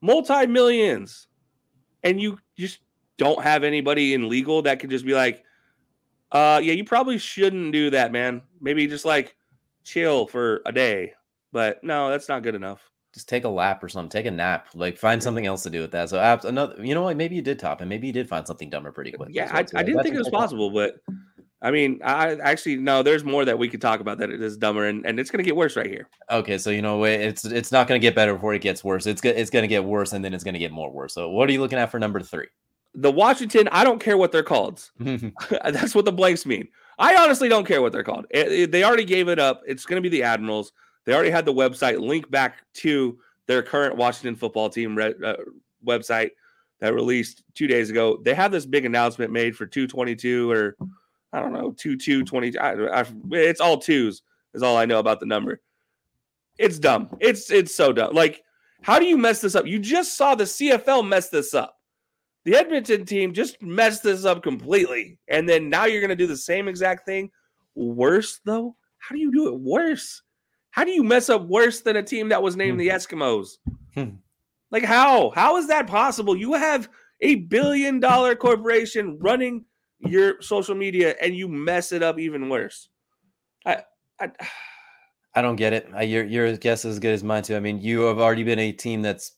[0.00, 1.28] multi millions,
[2.02, 2.80] and you just
[3.18, 5.44] don't have anybody in legal that can just be like,
[6.32, 8.42] uh, yeah, you probably shouldn't do that, man.
[8.60, 9.36] Maybe just like
[9.84, 11.12] chill for a day.
[11.52, 12.90] But no, that's not good enough.
[13.12, 15.80] just take a lap or something take a nap like find something else to do
[15.80, 18.28] with that so another you know what maybe you did top and maybe you did
[18.28, 20.96] find something dumber pretty quick Yeah, I, I didn't think it was possible, but
[21.62, 23.02] I mean, I actually no.
[23.02, 25.38] There's more that we could talk about that it is dumber, and, and it's going
[25.38, 26.08] to get worse right here.
[26.30, 27.04] Okay, so you know?
[27.04, 29.06] It's it's not going to get better before it gets worse.
[29.06, 31.12] It's go- it's going to get worse, and then it's going to get more worse.
[31.14, 32.46] So, what are you looking at for number three?
[32.94, 34.90] The Washington, I don't care what they're called.
[34.98, 36.66] That's what the blanks mean.
[36.98, 38.26] I honestly don't care what they're called.
[38.30, 39.62] It- it- they already gave it up.
[39.66, 40.72] It's going to be the Admirals.
[41.04, 45.34] They already had the website link back to their current Washington football team re- uh,
[45.86, 46.30] website
[46.80, 48.18] that released two days ago.
[48.22, 50.76] They have this big announcement made for 222 or
[51.32, 52.58] I don't know, 2220.
[52.58, 54.22] I, I, it's all twos,
[54.54, 55.60] is all I know about the number.
[56.58, 57.08] It's dumb.
[57.20, 58.14] It's it's so dumb.
[58.14, 58.42] Like,
[58.82, 59.66] how do you mess this up?
[59.66, 61.76] You just saw the CFL mess this up.
[62.44, 65.18] The Edmonton team just messed this up completely.
[65.28, 67.30] And then now you're going to do the same exact thing.
[67.74, 68.76] Worse, though?
[68.98, 70.22] How do you do it worse?
[70.70, 73.58] How do you mess up worse than a team that was named the Eskimos?
[73.94, 74.16] Hmm.
[74.70, 75.30] like, how?
[75.34, 76.36] How is that possible?
[76.36, 76.88] You have
[77.20, 79.64] a billion dollar corporation running
[80.00, 82.88] your social media and you mess it up even worse.
[83.66, 83.82] I,
[84.20, 84.30] I,
[85.34, 85.88] I don't get it.
[85.94, 87.56] I, your your guess is as good as mine too.
[87.56, 89.36] I mean, you have already been a team that's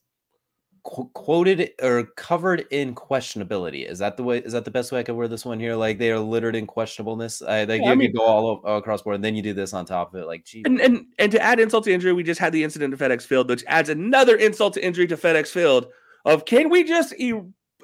[0.85, 3.87] qu- quoted or covered in questionability.
[3.87, 4.39] Is that the way?
[4.39, 5.77] Is that the best way I could word this one here?
[5.77, 7.47] Like they are littered in questionableness.
[7.47, 9.43] I, they Yeah, I give mean- you go all, all across board, and then you
[9.43, 10.27] do this on top of it.
[10.27, 12.95] Like, gee, And and and to add insult to injury, we just had the incident
[12.95, 15.89] at FedEx Field, which adds another insult to injury to FedEx Field.
[16.25, 17.35] Of can we just e-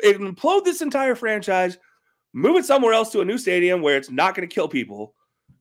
[0.02, 1.76] implode this entire franchise,
[2.32, 5.14] move it somewhere else to a new stadium where it's not going to kill people?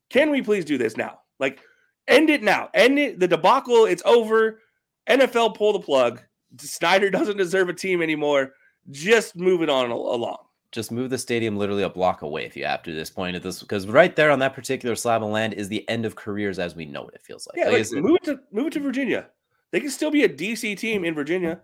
[0.10, 1.20] Can we please do this now?
[1.40, 1.60] Like,
[2.08, 2.70] end it now.
[2.74, 3.20] End it.
[3.20, 3.86] The debacle.
[3.86, 4.62] It's over.
[5.10, 6.22] NFL pull the plug.
[6.60, 8.54] Snyder doesn't deserve a team anymore.
[8.90, 10.38] Just move it on along.
[10.72, 12.92] just move the stadium literally a block away if you have to.
[12.92, 15.68] at This point at this because right there on that particular slab of land is
[15.68, 17.16] the end of careers as we know it.
[17.16, 17.58] It feels like.
[17.58, 19.28] Yeah, Like, like, move it to move it to Virginia.
[19.72, 21.60] They can still be a DC team in Virginia.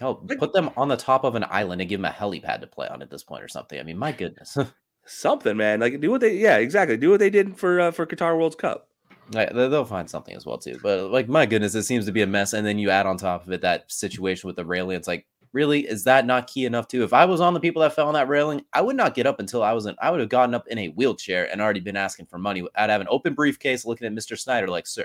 [0.00, 2.66] Hell, put them on the top of an island and give them a helipad to
[2.66, 3.78] play on at this point or something.
[3.78, 4.56] I mean, my goodness.
[5.04, 5.80] something, man.
[5.80, 6.96] Like do what they, yeah, exactly.
[6.96, 8.88] Do what they did for uh, for Qatar World Cup.
[9.30, 10.80] They'll find something as well too.
[10.82, 12.52] But like, my goodness, it seems to be a mess.
[12.54, 14.96] And then you add on top of it that situation with the railing.
[14.96, 17.04] It's like, really, is that not key enough too?
[17.04, 19.26] If I was on the people that fell on that railing, I would not get
[19.26, 19.94] up until I was in.
[20.00, 22.66] I would have gotten up in a wheelchair and already been asking for money.
[22.74, 24.36] I'd have an open briefcase, looking at Mr.
[24.38, 25.04] Snyder, like, sir,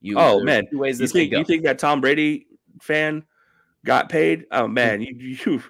[0.00, 0.16] you.
[0.18, 0.66] Oh, man.
[0.70, 1.38] two ways You this can think go.
[1.38, 2.46] you think that Tom Brady
[2.80, 3.24] fan
[3.88, 4.44] got paid?
[4.52, 4.72] Oh mm.
[4.72, 5.62] man, you you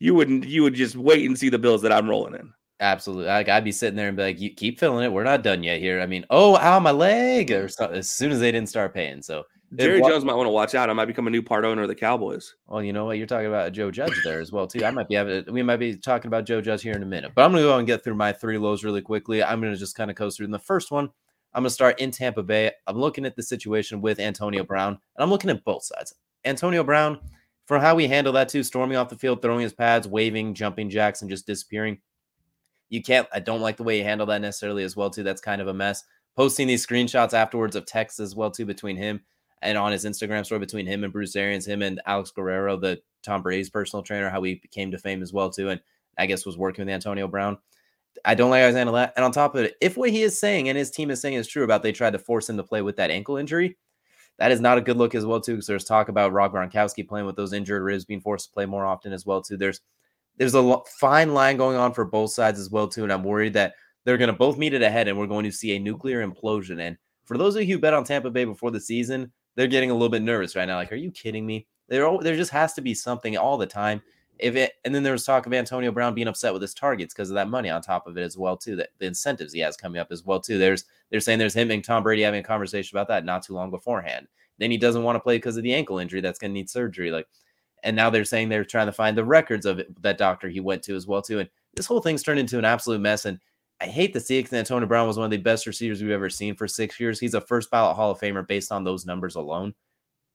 [0.00, 2.52] you wouldn't you would just wait and see the bills that I'm rolling in.
[2.80, 3.26] Absolutely.
[3.26, 5.12] Like I'd be sitting there and be like, "You keep filling it.
[5.12, 8.32] We're not done yet here." I mean, oh, ow, my leg, or so, as soon
[8.32, 9.22] as they didn't start paying.
[9.22, 9.44] So,
[9.74, 10.90] Jerry wa- Jones might want to watch out.
[10.90, 12.54] I might become a new part owner of the Cowboys.
[12.66, 13.16] well, you know what?
[13.16, 14.84] You're talking about Joe Judge there as well too.
[14.84, 15.44] I might be having.
[15.50, 17.78] We might be talking about Joe Judge here in a minute, but I'm gonna go
[17.78, 19.42] and get through my three lows really quickly.
[19.42, 20.46] I'm gonna just kind of coast through.
[20.46, 21.08] In the first one,
[21.54, 22.72] I'm gonna start in Tampa Bay.
[22.86, 26.12] I'm looking at the situation with Antonio Brown, and I'm looking at both sides.
[26.44, 27.18] Antonio Brown,
[27.66, 30.88] for how he handled that too, storming off the field, throwing his pads, waving, jumping
[30.88, 31.98] jacks, and just disappearing.
[32.88, 33.28] You can't.
[33.32, 35.24] I don't like the way he handled that necessarily as well too.
[35.24, 36.04] That's kind of a mess.
[36.36, 39.20] Posting these screenshots afterwards of texts as well too between him
[39.62, 43.00] and on his Instagram story between him and Bruce Arians, him and Alex Guerrero, the
[43.22, 45.80] Tom Brady's personal trainer, how he came to fame as well too, and
[46.18, 47.58] I guess was working with Antonio Brown.
[48.24, 49.12] I don't like Isaiah that.
[49.16, 51.34] And on top of it, if what he is saying and his team is saying
[51.34, 53.76] is true about they tried to force him to play with that ankle injury,
[54.38, 55.54] that is not a good look as well too.
[55.54, 58.66] Because there's talk about Rob Gronkowski playing with those injured ribs, being forced to play
[58.66, 59.56] more often as well too.
[59.56, 59.80] There's
[60.36, 63.54] there's a fine line going on for both sides as well too, and I'm worried
[63.54, 63.74] that
[64.04, 66.80] they're going to both meet it ahead, and we're going to see a nuclear implosion.
[66.80, 69.90] And for those of you who bet on Tampa Bay before the season, they're getting
[69.90, 70.76] a little bit nervous right now.
[70.76, 71.66] Like, are you kidding me?
[71.88, 74.02] There, there just has to be something all the time.
[74.38, 77.14] If it, and then there was talk of Antonio Brown being upset with his targets
[77.14, 78.76] because of that money on top of it as well too.
[78.76, 80.58] That the incentives he has coming up as well too.
[80.58, 83.54] There's they're saying there's him and Tom Brady having a conversation about that not too
[83.54, 84.28] long beforehand.
[84.58, 86.70] Then he doesn't want to play because of the ankle injury that's going to need
[86.70, 87.10] surgery.
[87.10, 87.26] Like,
[87.82, 90.60] and now they're saying they're trying to find the records of it, that doctor he
[90.60, 91.40] went to as well too.
[91.40, 93.26] And this whole thing's turned into an absolute mess.
[93.26, 93.38] And
[93.80, 96.10] I hate to see it because Antonio Brown was one of the best receivers we've
[96.10, 97.20] ever seen for six years.
[97.20, 99.74] He's a first ballot Hall of Famer based on those numbers alone.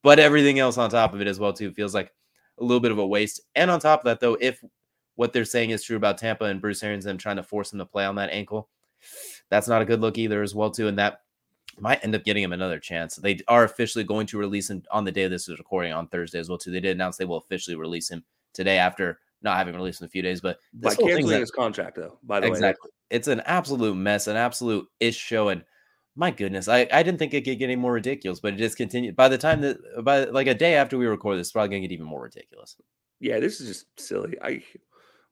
[0.03, 2.11] But everything else on top of it as well too feels like
[2.61, 3.41] a little bit of a waste.
[3.55, 4.63] And on top of that, though, if
[5.15, 7.79] what they're saying is true about Tampa and Bruce Arians them trying to force him
[7.79, 8.69] to play on that ankle,
[9.49, 10.87] that's not a good look either as well too.
[10.87, 11.21] And that
[11.79, 13.15] might end up getting him another chance.
[13.15, 16.39] They are officially going to release him on the day this is recording on Thursday
[16.39, 16.71] as well too.
[16.71, 20.09] They did announce they will officially release him today after not having released in a
[20.09, 22.19] few days, but by canceling his contract though.
[22.23, 22.61] By the exactly.
[22.61, 25.63] way, exactly, it's an absolute mess, an absolute ish show, and
[26.15, 28.77] my goodness, I, I didn't think it could get any more ridiculous, but it just
[28.77, 29.15] continued.
[29.15, 31.81] By the time that by like a day after we record this, it's probably gonna
[31.81, 32.75] get even more ridiculous.
[33.19, 34.35] Yeah, this is just silly.
[34.41, 34.63] I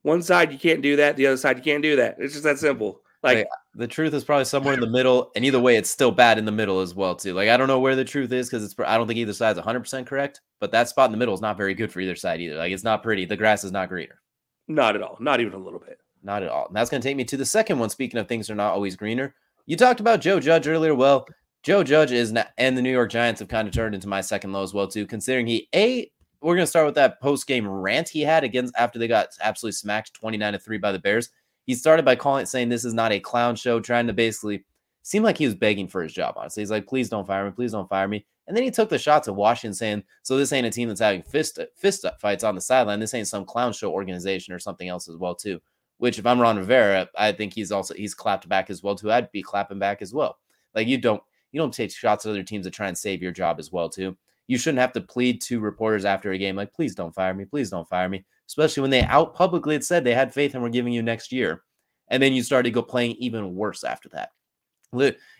[0.04, 2.16] one side you can't do that, the other side you can't do that.
[2.20, 3.02] It's just that simple.
[3.22, 6.12] Like, like the truth is probably somewhere in the middle, and either way, it's still
[6.12, 7.34] bad in the middle as well too.
[7.34, 9.58] Like I don't know where the truth is because it's I don't think either side's
[9.58, 12.16] 100 percent correct, but that spot in the middle is not very good for either
[12.16, 12.56] side either.
[12.56, 13.26] Like it's not pretty.
[13.26, 14.22] The grass is not greener.
[14.70, 15.18] Not at all.
[15.20, 16.00] Not even a little bit.
[16.24, 16.68] Not at all.
[16.68, 17.90] And that's going to take me to the second one.
[17.90, 19.34] Speaking of things are not always greener,
[19.70, 20.96] you talked about Joe Judge earlier.
[20.96, 21.28] Well,
[21.62, 24.20] Joe Judge is not, and the New York Giants have kind of turned into my
[24.20, 26.12] second low as well too, considering he a
[26.42, 29.28] we're going to start with that post game rant he had against after they got
[29.42, 31.30] absolutely smacked 29 to 3 by the Bears.
[31.66, 34.66] He started by calling it saying this is not a clown show, trying to basically
[35.04, 36.34] seem like he was begging for his job.
[36.36, 38.26] Honestly, he's like, please don't fire me, please don't fire me.
[38.48, 41.00] And then he took the shots at Washington, saying, "So this ain't a team that's
[41.00, 43.00] having fist fist fights on the sideline.
[43.00, 45.62] This ain't some clown show organization or something else as well too."
[46.00, 49.12] Which, if I'm Ron Rivera, I think he's also he's clapped back as well too.
[49.12, 50.40] I'd be clapping back as well.
[50.74, 51.22] Like you don't
[51.52, 53.90] you don't take shots at other teams to try and save your job as well
[53.90, 54.18] too.
[54.48, 57.46] You shouldn't have to plead to reporters after a game like, "Please don't fire me,
[57.46, 60.64] please don't fire me," especially when they out publicly had said they had faith and
[60.64, 61.64] were giving you next year,
[62.08, 64.32] and then you started to go playing even worse after that.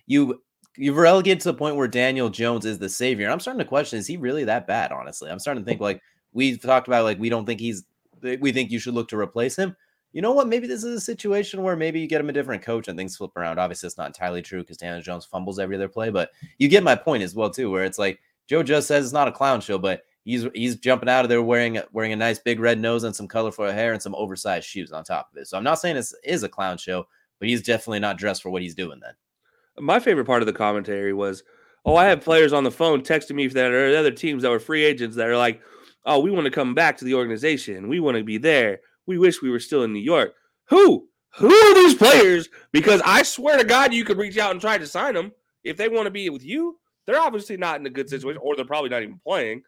[0.08, 0.42] You
[0.78, 3.26] you've relegated to the point where Daniel Jones is the savior.
[3.26, 4.92] And I'm starting to question: Is he really that bad?
[4.92, 6.02] Honestly, I'm starting to think like
[6.34, 7.04] we've talked about.
[7.04, 7.84] Like we don't think he's.
[8.22, 9.76] We think you should look to replace him.
[10.12, 10.48] You know what?
[10.48, 13.16] Maybe this is a situation where maybe you get him a different coach and things
[13.16, 13.60] flip around.
[13.60, 16.84] Obviously, it's not entirely true because Daniel Jones fumbles every other play, but you get
[16.84, 17.70] my point as well too.
[17.70, 21.10] Where it's like Joe just says it's not a clown show, but he's he's jumping
[21.10, 24.02] out of there wearing wearing a nice big red nose and some colorful hair and
[24.02, 25.48] some oversized shoes on top of it.
[25.48, 27.06] So I'm not saying this is a clown show,
[27.40, 29.14] but he's definitely not dressed for what he's doing then
[29.80, 31.44] my favorite part of the commentary was,
[31.86, 34.60] oh, I have players on the phone texting me that are other teams that were
[34.60, 35.62] free agents that are like,
[36.06, 37.88] oh, we want to come back to the organization.
[37.88, 38.82] We want to be there.
[39.10, 40.36] We wish we were still in New York.
[40.66, 41.08] Who?
[41.38, 42.48] Who are these players?
[42.72, 45.32] Because I swear to God, you could reach out and try to sign them
[45.64, 46.78] if they want to be with you.
[47.08, 49.64] They're obviously not in a good situation, or they're probably not even playing.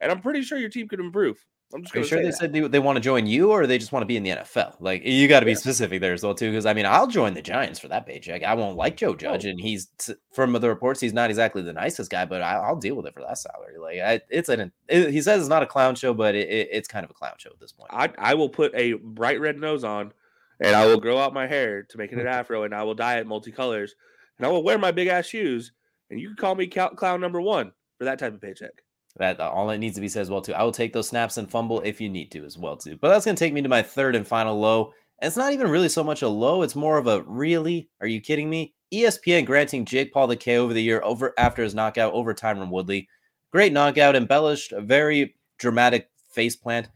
[0.00, 1.44] And I'm pretty sure your team could improve.
[1.72, 2.36] I'm just Are you sure they that.
[2.36, 4.30] said they, they want to join you, or they just want to be in the
[4.30, 4.76] NFL?
[4.80, 5.58] Like you got to be yeah.
[5.58, 8.44] specific there as well too, because I mean, I'll join the Giants for that paycheck.
[8.44, 9.14] I won't like Joe oh.
[9.14, 9.48] Judge, oh.
[9.48, 9.88] and he's
[10.32, 13.14] from the reports, he's not exactly the nicest guy, but I, will deal with it
[13.14, 13.78] for that salary.
[13.78, 16.68] Like I, it's an it, he says it's not a clown show, but it, it,
[16.70, 17.90] it's kind of a clown show at this point.
[17.92, 20.12] I I will put a bright red nose on,
[20.60, 22.94] and I will grow out my hair to make it an afro, and I will
[22.94, 23.90] dye it multicolors,
[24.38, 25.72] and I will wear my big ass shoes,
[26.08, 28.83] and you can call me clown number one for that type of paycheck.
[29.16, 30.54] That uh, all it needs to be said as well too.
[30.54, 32.96] I will take those snaps and fumble if you need to as well too.
[33.00, 34.92] But that's gonna take me to my third and final low.
[35.20, 36.62] And it's not even really so much a low.
[36.62, 37.88] It's more of a really.
[38.00, 38.74] Are you kidding me?
[38.92, 42.70] ESPN granting Jake Paul the K over the year over after his knockout over Tyron
[42.70, 43.08] Woodley.
[43.52, 46.88] Great knockout, embellished, a very dramatic face plant.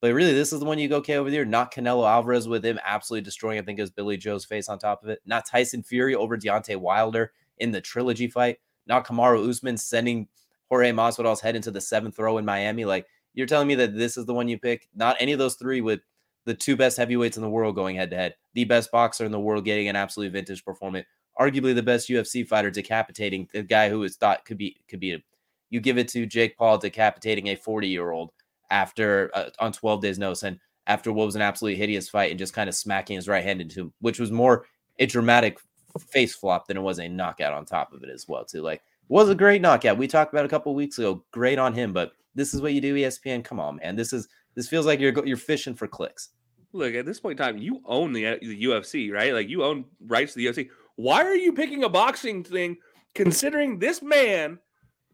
[0.00, 1.44] But really, this is the one you go K over the year.
[1.44, 3.58] Not Canelo Alvarez with him absolutely destroying.
[3.58, 5.20] I think it was Billy Joe's face on top of it.
[5.26, 8.58] Not Tyson Fury over Deontay Wilder in the trilogy fight.
[8.86, 10.28] Not Kamaru Usman sending
[10.68, 12.84] Jorge Masvidal's head into the seventh row in Miami.
[12.84, 14.88] Like you're telling me that this is the one you pick?
[14.94, 16.00] Not any of those three with
[16.44, 19.32] the two best heavyweights in the world going head to head, the best boxer in
[19.32, 21.06] the world getting an absolute vintage performance,
[21.38, 25.22] arguably the best UFC fighter decapitating the guy who is thought could be could be.
[25.70, 28.30] You give it to Jake Paul decapitating a 40 year old
[28.70, 32.38] after uh, on 12 days notice and after what was an absolutely hideous fight and
[32.38, 34.66] just kind of smacking his right hand into him, which was more
[34.98, 35.58] a dramatic
[35.98, 38.62] face flop than it was a knockout on top of it as well too.
[38.62, 39.98] Like was a great knockout.
[39.98, 41.24] We talked about a couple weeks ago.
[41.30, 43.44] Great on him, but this is what you do, ESPN.
[43.44, 43.96] Come on, man.
[43.96, 46.30] This is this feels like you're you're fishing for clicks.
[46.72, 49.32] Look, at this point in time, you own the the UFC, right?
[49.32, 50.68] Like you own rights to the UFC.
[50.96, 52.78] Why are you picking a boxing thing
[53.14, 54.58] considering this man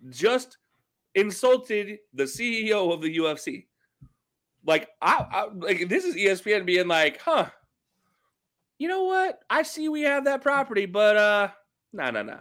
[0.09, 0.59] just
[1.15, 3.67] insulted the CEO of the UFC?
[4.65, 7.51] Like I, I like this is ESPN being like, "Huh.
[8.79, 9.41] You know what?
[9.51, 11.49] I see we have that property, but uh
[11.93, 12.39] no, no, no.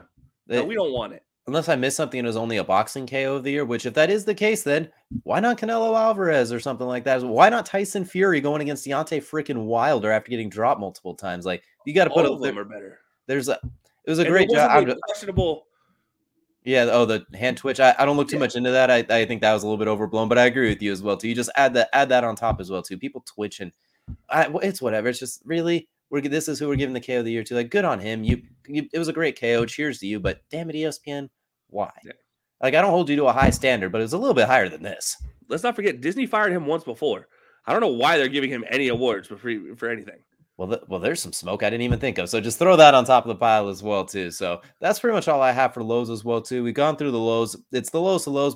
[0.47, 3.35] No, we don't want it." Unless I missed something, it was only a boxing KO
[3.35, 3.65] of the year.
[3.65, 4.89] Which, if that is the case, then
[5.23, 7.21] why not Canelo Alvarez or something like that?
[7.23, 11.45] Why not Tyson Fury going against Deontay freaking Wilder after getting dropped multiple times?
[11.45, 12.99] Like you got to put All a, of them are better.
[13.27, 13.59] There's a
[14.05, 14.87] it was a And great job.
[14.87, 15.67] a questionable.
[16.63, 16.89] Yeah.
[16.91, 17.79] Oh, the hand twitch.
[17.79, 18.41] I, I don't look too Yeah.
[18.41, 18.91] much into that.
[18.91, 21.01] I, I think that was a little bit overblown, but I agree with you as
[21.01, 21.27] well too.
[21.27, 22.97] You just add that add that on top as well too.
[22.97, 23.71] People twitch and
[24.29, 25.07] I, it's whatever.
[25.07, 27.55] It's just really we're this is who we're giving the KO of the year to.
[27.55, 28.23] Like good on him.
[28.23, 29.65] You, you it was a great KO.
[29.65, 30.19] Cheers to you.
[30.19, 31.29] But damn it, ESPN,
[31.69, 31.89] why?
[32.03, 32.11] Yeah.
[32.61, 34.47] Like I don't hold you to a high standard, but it was a little bit
[34.47, 35.17] higher than this.
[35.47, 37.27] Let's not forget Disney fired him once before.
[37.65, 40.19] I don't know why they're giving him any awards for free for anything.
[40.57, 42.29] Well, th- well, there's some smoke I didn't even think of.
[42.29, 44.31] So just throw that on top of the pile as well too.
[44.31, 46.63] So that's pretty much all I have for lows as well too.
[46.63, 47.55] We've gone through the lows.
[47.71, 48.55] It's the lows to lows.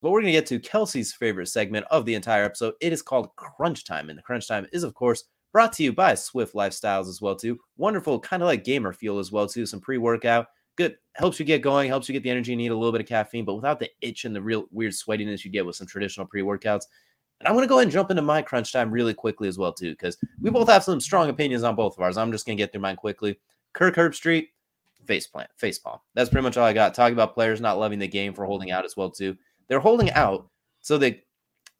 [0.00, 2.74] But we're gonna get to Kelsey's favorite segment of the entire episode.
[2.80, 5.92] It is called Crunch Time, and the Crunch Time is, of course, brought to you
[5.92, 7.58] by Swift Lifestyles as well too.
[7.76, 9.66] Wonderful, kind of like gamer feel as well too.
[9.66, 10.46] Some pre-workout,
[10.76, 13.00] good, helps you get going, helps you get the energy you need, a little bit
[13.00, 15.86] of caffeine, but without the itch and the real weird sweatiness you get with some
[15.86, 16.84] traditional pre-workouts.
[17.40, 19.72] And I'm gonna go ahead and jump into my crunch time really quickly as well
[19.72, 22.16] too, because we both have some strong opinions on both of ours.
[22.16, 23.38] I'm just gonna get through mine quickly.
[23.72, 24.48] Kirk Herbstreit,
[25.06, 25.98] face plant, face palm.
[26.14, 26.94] That's pretty much all I got.
[26.94, 29.36] Talking about players not loving the game for holding out as well too.
[29.68, 30.48] They're holding out,
[30.80, 31.22] so they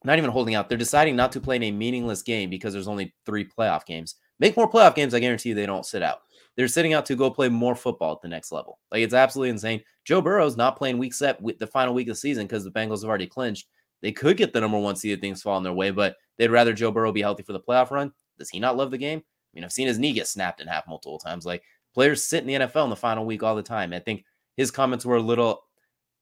[0.05, 0.69] not even holding out.
[0.69, 4.17] They're deciding not to play in a meaningless game because there's only three playoff games.
[4.39, 5.15] Make more playoff games.
[5.15, 6.19] I guarantee you they don't sit out.
[6.57, 8.79] They're sitting out to go play more football at the next level.
[8.91, 9.81] Like it's absolutely insane.
[10.05, 12.71] Joe Burrow's not playing week set with the final week of the season because the
[12.71, 13.69] Bengals have already clinched.
[14.03, 16.51] They could get the number one seed if things fall in their way, but they'd
[16.51, 18.13] rather Joe Burrow be healthy for the playoff run.
[18.39, 19.19] Does he not love the game?
[19.19, 21.45] I mean, I've seen his knee get snapped in half multiple times.
[21.45, 21.63] Like
[21.95, 23.93] players sit in the NFL in the final week all the time.
[23.93, 24.25] I think
[24.57, 25.63] his comments were a little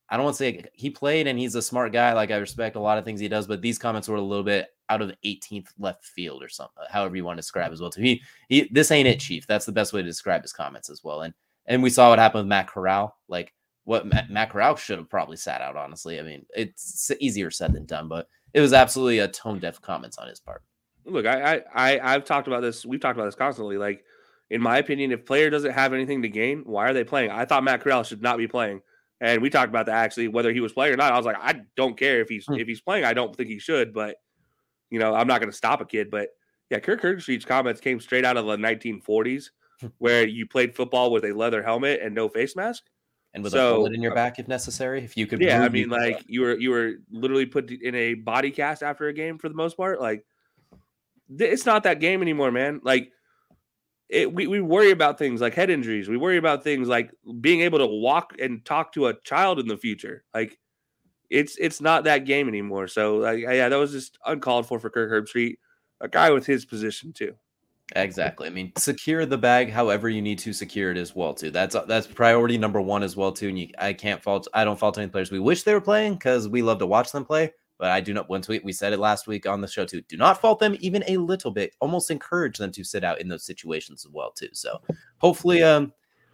[0.09, 2.13] I don't want to say he played and he's a smart guy.
[2.13, 4.43] Like I respect a lot of things he does, but these comments were a little
[4.43, 7.73] bit out of the 18th left field or something, uh, however you want to describe
[7.73, 7.89] as well.
[7.89, 9.45] To me, he this ain't it, Chief.
[9.45, 11.21] That's the best way to describe his comments as well.
[11.21, 11.33] And
[11.65, 13.17] and we saw what happened with Matt Corral.
[13.27, 13.53] Like
[13.83, 15.75] what Matt, Matt Corral should have probably sat out.
[15.75, 19.81] Honestly, I mean, it's easier said than done, but it was absolutely a tone deaf
[19.81, 20.63] comments on his part.
[21.05, 22.85] Look, I, I, I, I've talked about this.
[22.85, 23.77] We've talked about this constantly.
[23.77, 24.03] Like,
[24.49, 27.31] in my opinion, if player doesn't have anything to gain, why are they playing?
[27.31, 28.81] I thought Matt Corral should not be playing,
[29.21, 31.11] and we talked about that actually, whether he was playing or not.
[31.13, 32.55] I was like, I don't care if he's Hmm.
[32.55, 33.03] if he's playing.
[33.05, 34.17] I don't think he should, but
[34.89, 36.09] you know, I'm not going to stop a kid.
[36.11, 36.29] But
[36.69, 39.49] yeah, Kirk Herbstreit's comments came straight out of the 1940s,
[39.97, 42.83] where you played football with a leather helmet and no face mask.
[43.33, 45.41] And with So, a bullet in your uh, back if necessary, if you could.
[45.41, 48.81] Yeah, I move, mean, like you were you were literally put in a body cast
[48.83, 49.99] after a game for the most part.
[50.01, 50.25] Like
[51.29, 52.79] it's not that game anymore, man.
[52.83, 53.11] Like
[54.09, 56.07] it, we we worry about things like head injuries.
[56.07, 59.67] We worry about things like being able to walk and talk to a child in
[59.67, 60.23] the future.
[60.33, 60.57] Like
[61.29, 62.87] it's it's not that game anymore.
[62.87, 65.57] So like yeah, that was just uncalled for for Kirk Herbstreit,
[65.99, 67.35] a guy with his position too.
[67.95, 68.47] Exactly.
[68.47, 71.51] I mean, secure the bag however you need to secure it as well too.
[71.51, 73.49] That's uh, that's priority number one as well too.
[73.49, 74.47] And you, I can't fault.
[74.53, 75.31] I don't fault any players.
[75.31, 77.53] We wish they were playing because we love to watch them play.
[77.77, 78.29] But I do not.
[78.29, 80.01] Once we we said it last week on the show too.
[80.01, 81.75] Do not fault them even a little bit.
[81.79, 84.49] Almost encourage them to sit out in those situations as well too.
[84.53, 84.81] So
[85.19, 85.93] hopefully, um,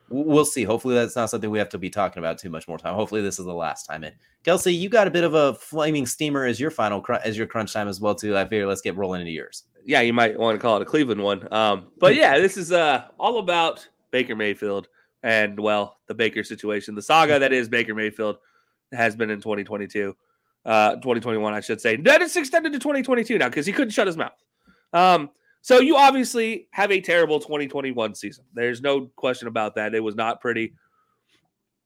[0.09, 0.63] we'll see.
[0.63, 2.95] Hopefully, that's not something we have to be talking about too much more time.
[2.95, 4.03] Hopefully, this is the last time.
[4.03, 4.15] And
[4.45, 7.47] Kelsey, you got a bit of a flaming steamer as your final cr- as your
[7.47, 8.37] crunch time as well too.
[8.37, 9.63] I figure let's get rolling into yours.
[9.85, 11.51] yeah, you might want to call it a Cleveland one.
[11.53, 14.87] Um, but yeah, this is uh all about Baker Mayfield
[15.23, 18.37] and well, the Baker situation, the saga that is Baker Mayfield
[18.91, 20.15] has been in 2022,
[20.65, 21.95] uh, 2021, I should say.
[21.97, 24.31] That is extended to 2022 now because he couldn't shut his mouth.
[24.93, 25.29] Um,
[25.61, 28.45] so you obviously have a terrible 2021 season.
[28.53, 29.95] There's no question about that.
[29.95, 30.73] It was not pretty.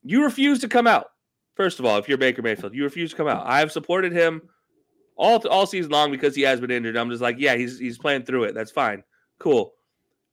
[0.03, 1.07] You refuse to come out.
[1.55, 3.45] First of all, if you're Baker Mayfield, you refuse to come out.
[3.45, 4.41] I have supported him
[5.15, 6.95] all all season long because he has been injured.
[6.95, 8.55] I'm just like, yeah, he's he's playing through it.
[8.55, 9.03] That's fine,
[9.39, 9.73] cool.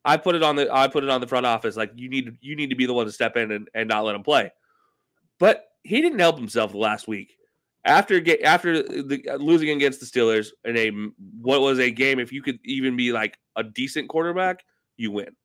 [0.05, 1.76] I put it on the I put it on the front office.
[1.76, 4.05] Like you need you need to be the one to step in and, and not
[4.05, 4.53] let him play.
[5.38, 7.36] But he didn't help himself the last week
[7.85, 10.91] after get after the uh, losing against the Steelers in a
[11.41, 12.18] what was a game.
[12.18, 14.64] If you could even be like a decent quarterback,
[14.97, 15.37] you win.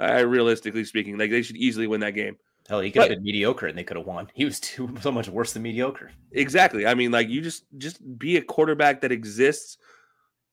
[0.00, 2.36] Uh, realistically speaking, like they should easily win that game.
[2.68, 4.28] Hell, he could have been mediocre and they could have won.
[4.34, 6.10] He was too so much worse than mediocre.
[6.32, 6.86] Exactly.
[6.86, 9.78] I mean, like you just just be a quarterback that exists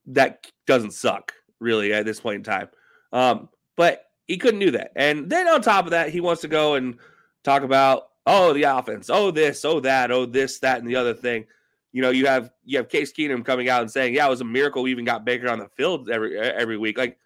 [0.08, 2.70] that doesn't suck really at this point in time.
[3.12, 4.92] Um, but he couldn't do that.
[4.96, 6.98] And then on top of that, he wants to go and
[7.44, 11.14] talk about oh the offense, oh this, oh that, oh this, that, and the other
[11.14, 11.46] thing.
[11.92, 14.42] You know, you have you have Case Keenum coming out and saying, "Yeah, it was
[14.42, 17.18] a miracle we even got Baker on the field every every week." Like,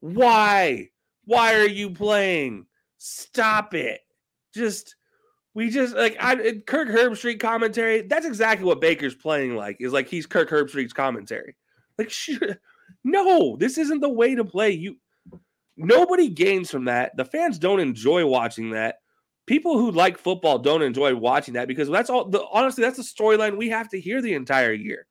[0.00, 0.88] why?
[1.26, 2.66] Why are you playing?
[2.98, 4.00] Stop it!
[4.52, 4.96] Just
[5.54, 8.02] we just like I Kirk Herbstreit commentary.
[8.02, 9.76] That's exactly what Baker's playing like.
[9.80, 11.54] Is like he's Kirk Herbstreit's commentary.
[11.98, 12.12] Like,
[13.04, 14.70] no, this isn't the way to play.
[14.70, 14.96] You
[15.76, 17.16] nobody gains from that.
[17.16, 19.00] The fans don't enjoy watching that.
[19.50, 23.02] People who like football don't enjoy watching that because that's all the honestly, that's the
[23.02, 25.08] storyline we have to hear the entire year.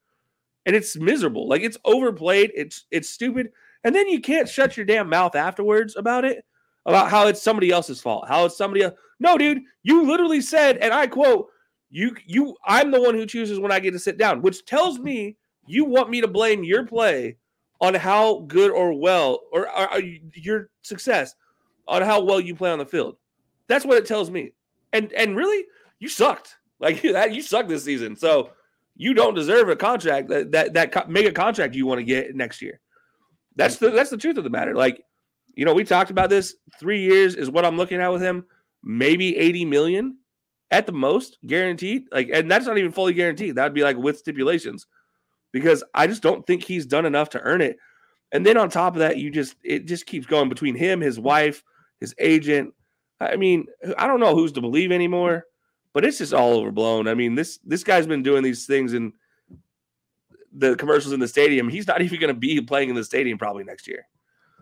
[0.65, 1.49] And it's miserable.
[1.49, 3.51] Like it's overplayed, it's it's stupid.
[3.83, 6.45] And then you can't shut your damn mouth afterwards about it,
[6.85, 8.93] about how it's somebody else's fault, how it's somebody else.
[9.19, 11.49] No, dude, you literally said, and I quote,
[11.89, 14.99] you you I'm the one who chooses when I get to sit down, which tells
[14.99, 15.35] me
[15.67, 17.35] you want me to blame your play
[17.81, 20.01] on how good or well or, or, or,
[20.33, 21.35] your success
[21.89, 23.17] on how well you play on the field.
[23.69, 24.51] That's what it tells me.
[24.91, 25.65] And and really,
[25.99, 26.55] you sucked.
[26.81, 28.15] Like that, you suck this season.
[28.15, 28.51] So
[28.95, 32.61] you don't deserve a contract that that that mega contract you want to get next
[32.61, 32.79] year.
[33.57, 34.73] That's the that's the truth of the matter.
[34.73, 35.03] Like,
[35.55, 36.55] you know, we talked about this.
[36.79, 38.45] Three years is what I'm looking at with him.
[38.81, 40.19] Maybe 80 million
[40.71, 42.03] at the most, guaranteed.
[42.13, 43.55] Like, and that's not even fully guaranteed.
[43.55, 44.87] That would be like with stipulations
[45.51, 47.77] because I just don't think he's done enough to earn it.
[48.31, 51.19] And then on top of that, you just it just keeps going between him, his
[51.19, 51.63] wife,
[51.99, 52.73] his agent.
[53.19, 53.65] I mean,
[53.97, 55.45] I don't know who's to believe anymore,
[55.93, 57.07] but it's just all overblown.
[57.07, 59.13] I mean, this this guy's been doing these things in
[60.53, 61.69] the commercials in the stadium.
[61.69, 64.05] He's not even going to be playing in the stadium probably next year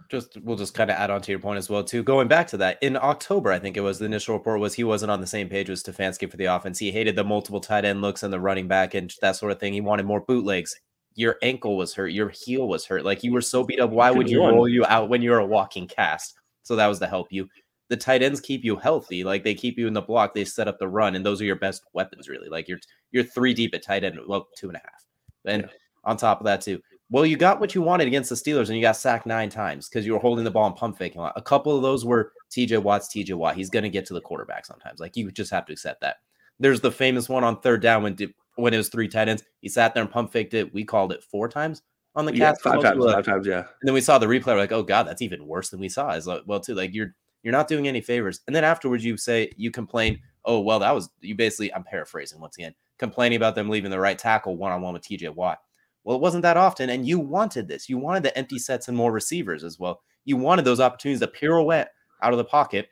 [0.09, 2.03] just we'll just kind of add on to your point as well too.
[2.03, 4.83] Going back to that, in October, I think it was the initial report was he
[4.83, 6.79] wasn't on the same page with Stefanski for the offense.
[6.79, 9.59] He hated the multiple tight end looks and the running back and that sort of
[9.59, 9.73] thing.
[9.73, 10.75] He wanted more bootlegs.
[11.15, 12.09] Your ankle was hurt.
[12.09, 13.03] Your heel was hurt.
[13.03, 13.89] Like you were so beat up.
[13.89, 16.35] Why would you roll you out when you're a walking cast?
[16.63, 17.49] So that was to help you.
[17.89, 19.23] The tight ends keep you healthy.
[19.23, 20.33] Like they keep you in the block.
[20.33, 22.49] They set up the run, and those are your best weapons, really.
[22.49, 22.79] Like you're
[23.11, 24.19] you're three deep at tight end.
[24.27, 25.05] Well, two and a half.
[25.45, 25.69] And yeah.
[26.03, 28.75] on top of that, too, well, you got what you wanted against the Steelers, and
[28.75, 31.23] you got sacked nine times because you were holding the ball and pump faking a
[31.23, 31.33] lot.
[31.37, 33.55] A couple of those were TJ Watt's TJ Watt.
[33.55, 34.99] He's going to get to the quarterback sometimes.
[34.99, 36.17] Like you just have to accept that.
[36.59, 38.17] There's the famous one on third down when
[38.55, 39.43] when it was three tight ends.
[39.61, 40.73] He sat there and pump faked it.
[40.73, 41.81] We called it four times
[42.17, 43.59] on the yeah, five times, five times, yeah.
[43.59, 44.47] And then we saw the replay.
[44.47, 46.11] We're like, oh god, that's even worse than we saw.
[46.11, 48.41] Is like, well, too, like you're you're not doing any favors.
[48.47, 50.19] And then afterwards, you say you complain.
[50.45, 51.73] Oh well, that was you basically.
[51.73, 55.03] I'm paraphrasing once again, complaining about them leaving the right tackle one on one with
[55.03, 55.59] TJ Watt.
[56.03, 57.89] Well, it wasn't that often, and you wanted this.
[57.89, 60.01] You wanted the empty sets and more receivers as well.
[60.23, 61.87] You wanted those opportunities to pirouette
[62.21, 62.89] out of the pocket,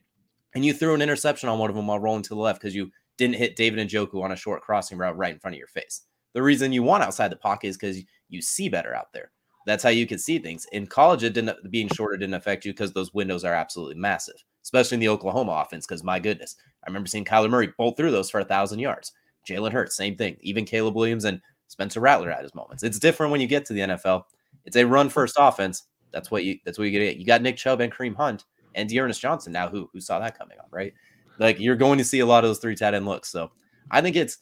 [0.53, 2.75] and you threw an interception on one of them while rolling to the left because
[2.75, 5.67] you didn't hit David Njoku on a short crossing route right in front of your
[5.67, 6.01] face.
[6.33, 9.31] The reason you want outside the pocket is because you see better out there.
[9.65, 10.65] That's how you can see things.
[10.71, 14.43] In college, it didn't being shorter didn't affect you because those windows are absolutely massive,
[14.63, 15.85] especially in the Oklahoma offense.
[15.87, 19.11] Because my goodness, I remember seeing Kyler Murray bolt through those for a thousand yards.
[19.47, 20.37] Jalen Hurts, same thing.
[20.41, 22.83] Even Caleb Williams and Spencer Rattler at his moments.
[22.83, 24.23] It's different when you get to the NFL.
[24.65, 25.83] It's a run first offense.
[26.11, 27.17] That's what you that's what you get.
[27.17, 28.45] You got Nick Chubb and Kareem Hunt
[28.75, 30.93] and D'Ernest Johnson now who who saw that coming up, right?
[31.39, 33.29] Like you're going to see a lot of those three tight end looks.
[33.29, 33.51] So
[33.91, 34.37] I think it's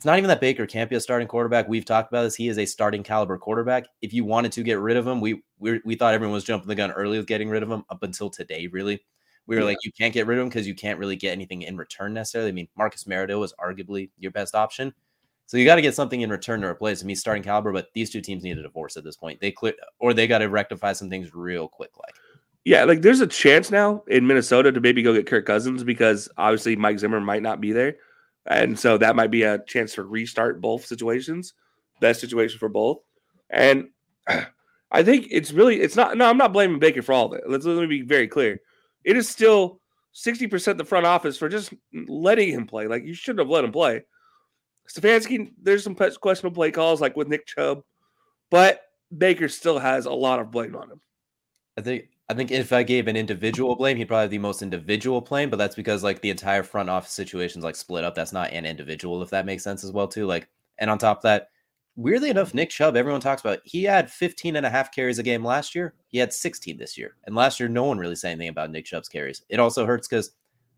[0.00, 1.68] it's not even that Baker can't be a starting quarterback.
[1.68, 2.34] We've talked about this.
[2.34, 3.84] He is a starting caliber quarterback.
[4.00, 6.68] If you wanted to get rid of him, we we, we thought everyone was jumping
[6.68, 9.04] the gun early with getting rid of him up until today, really.
[9.46, 9.66] We were yeah.
[9.66, 12.14] like, you can't get rid of him because you can't really get anything in return
[12.14, 12.48] necessarily.
[12.48, 14.94] I mean, Marcus Mariota was arguably your best option.
[15.44, 17.10] So you got to get something in return to replace him.
[17.10, 19.38] He's starting caliber, but these two teams need a divorce at this point.
[19.38, 21.90] They clear or they got to rectify some things real quick.
[21.98, 22.14] Like,
[22.64, 26.26] yeah, like there's a chance now in Minnesota to maybe go get Kirk Cousins because
[26.38, 27.96] obviously Mike Zimmer might not be there,
[28.46, 31.54] and so that might be a chance to restart both situations.
[32.00, 32.98] Best situation for both,
[33.50, 33.88] and
[34.92, 36.16] I think it's really it's not.
[36.16, 37.44] No, I'm not blaming Baker for all of it.
[37.48, 38.60] Let's let me be very clear.
[39.04, 39.80] It is still
[40.12, 42.86] sixty percent the front office for just letting him play.
[42.86, 44.02] Like you shouldn't have let him play.
[44.88, 47.82] Stefanski, there's some questionable play calls like with Nick Chubb,
[48.50, 48.82] but
[49.16, 51.00] Baker still has a lot of blame on him.
[51.78, 54.62] I think I think if I gave an individual blame, he'd probably be the most
[54.62, 58.14] individual blame, but that's because like the entire front office situation's like split up.
[58.14, 60.26] That's not an individual, if that makes sense as well, too.
[60.26, 60.46] Like,
[60.78, 61.48] and on top of that,
[61.96, 65.24] weirdly enough, Nick Chubb, everyone talks about, he had 15 and a half carries a
[65.24, 65.94] game last year.
[66.06, 67.16] He had 16 this year.
[67.24, 69.42] And last year, no one really said anything about Nick Chubb's carries.
[69.48, 70.30] It also hurts because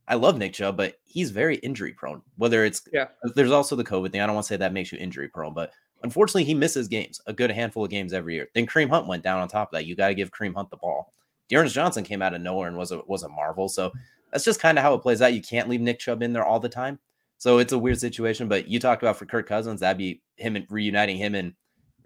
[0.09, 2.23] I love Nick Chubb, but he's very injury prone.
[2.37, 4.23] Whether it's yeah, there's also the COVID thing.
[4.23, 5.73] I don't want to say that makes you injury prone, but
[6.03, 8.49] unfortunately, he misses games, a good handful of games every year.
[8.55, 9.85] Then Kareem Hunt went down on top of that.
[9.85, 11.13] You got to give Kareem Hunt the ball.
[11.53, 13.69] D'Ernest Johnson came out of nowhere and was a was a marvel.
[13.69, 13.93] So
[14.33, 15.35] that's just kind of how it plays out.
[15.35, 16.99] You can't leave Nick Chubb in there all the time.
[17.37, 18.49] So it's a weird situation.
[18.49, 21.53] But you talked about for Kirk Cousins, that'd be him and reuniting him and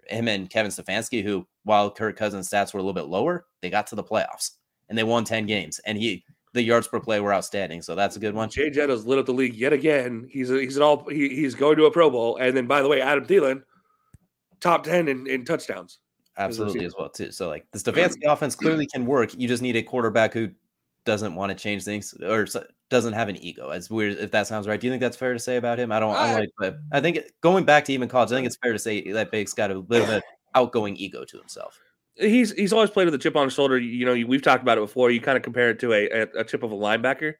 [0.07, 3.69] him and Kevin Stefanski, who while Kirk Cousins' stats were a little bit lower, they
[3.69, 4.51] got to the playoffs
[4.89, 5.79] and they won 10 games.
[5.85, 7.81] And he the yards per play were outstanding.
[7.81, 8.49] So that's a good one.
[8.49, 10.27] Jay Jetto's lit up the league yet again.
[10.29, 12.37] He's a, he's an all he, he's going to a Pro Bowl.
[12.37, 13.63] And then by the way, Adam Thielen,
[14.59, 15.99] top 10 in, in touchdowns.
[16.37, 17.31] Absolutely as well too.
[17.31, 19.33] So like the Stefanski offense clearly can work.
[19.37, 20.49] You just need a quarterback who
[21.05, 22.45] doesn't want to change things or
[22.89, 23.69] doesn't have an ego.
[23.69, 24.79] As weird if that sounds right.
[24.79, 25.91] Do you think that's fair to say about him?
[25.91, 26.15] I don't.
[26.15, 28.79] I, like, but I think going back to even college, I think it's fair to
[28.79, 30.23] say that Bake's got a little bit
[30.55, 31.79] outgoing ego to himself.
[32.15, 33.77] He's he's always played with a chip on his shoulder.
[33.77, 35.11] You know, we've talked about it before.
[35.11, 37.33] You kind of compare it to a, a, a chip of a linebacker,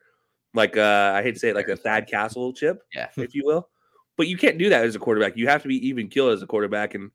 [0.54, 3.44] like uh, I hate to say it, like a Thad Castle chip, yeah, if you
[3.46, 3.70] will.
[4.18, 5.36] But you can't do that as a quarterback.
[5.36, 7.12] You have to be even kill as a quarterback, and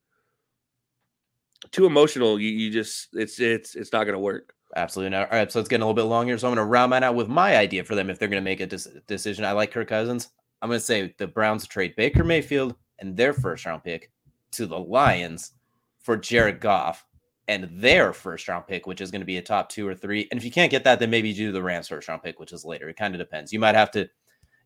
[1.71, 4.55] too emotional, you, you just it's it's it's not going to work.
[4.75, 5.11] Absolutely.
[5.11, 5.31] Not.
[5.31, 7.03] All right, so it's getting a little bit longer, so I'm going to round that
[7.03, 8.67] out with my idea for them if they're going to make a
[9.07, 9.45] decision.
[9.45, 10.31] I like Kirk Cousins.
[10.61, 14.11] I'm going to say the Browns trade Baker Mayfield and their first round pick
[14.53, 15.53] to the Lions
[16.01, 17.05] for Jared Goff
[17.49, 20.27] and their first round pick, which is going to be a top two or three.
[20.31, 22.53] And if you can't get that, then maybe do the Rams first round pick, which
[22.53, 22.89] is later.
[22.89, 23.53] It kind of depends.
[23.53, 24.09] You might have to,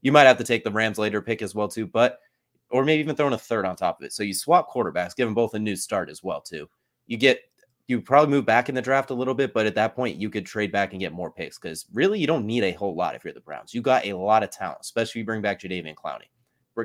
[0.03, 2.21] you might have to take the Rams later pick as well too, but
[2.71, 4.13] or maybe even throw in a third on top of it.
[4.13, 6.69] So you swap quarterbacks, give them both a new start as well too
[7.07, 7.41] you get
[7.89, 10.29] you probably move back in the draft a little bit, but at that point you
[10.29, 13.15] could trade back and get more picks because really you don't need a whole lot
[13.15, 13.73] if you're the Browns.
[13.73, 16.29] You got a lot of talent, especially if you bring back Jadeveon Clowney.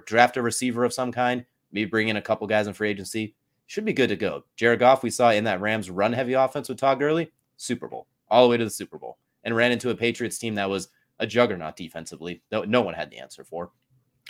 [0.05, 3.35] Draft a receiver of some kind, maybe bring in a couple guys in free agency.
[3.65, 4.43] Should be good to go.
[4.55, 8.07] Jared Goff, we saw in that Rams run heavy offense with Todd Gurley, Super Bowl,
[8.29, 10.89] all the way to the Super Bowl, and ran into a Patriots team that was
[11.19, 13.71] a juggernaut defensively that no one had the answer for.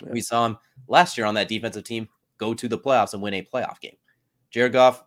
[0.02, 0.12] Yeah.
[0.12, 3.34] We saw him last year on that defensive team go to the playoffs and win
[3.34, 3.96] a playoff game.
[4.50, 5.04] Jared Goff,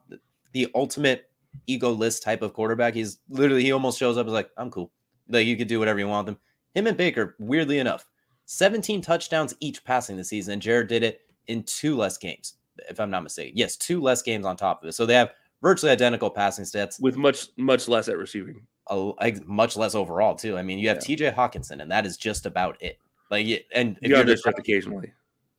[0.56, 1.30] the ultimate
[1.68, 2.94] ego list type of quarterback.
[2.94, 4.90] He's literally he almost shows up as like, I'm cool.
[5.28, 6.42] Like you could do whatever you want with him.
[6.76, 8.06] Him and Baker, weirdly enough,
[8.46, 10.54] 17 touchdowns each passing the season.
[10.54, 12.54] And Jared did it in two less games,
[12.90, 13.58] if I'm not mistaken.
[13.58, 14.94] Yes, two less games on top of it.
[14.94, 18.66] So they have virtually identical passing stats with much much less at receiving.
[18.90, 20.58] A, much less overall too.
[20.58, 21.08] I mean, you have yeah.
[21.08, 21.32] T.J.
[21.32, 22.98] Hockenson, and that is just about it.
[23.30, 25.12] Like, and if you you're just occasionally,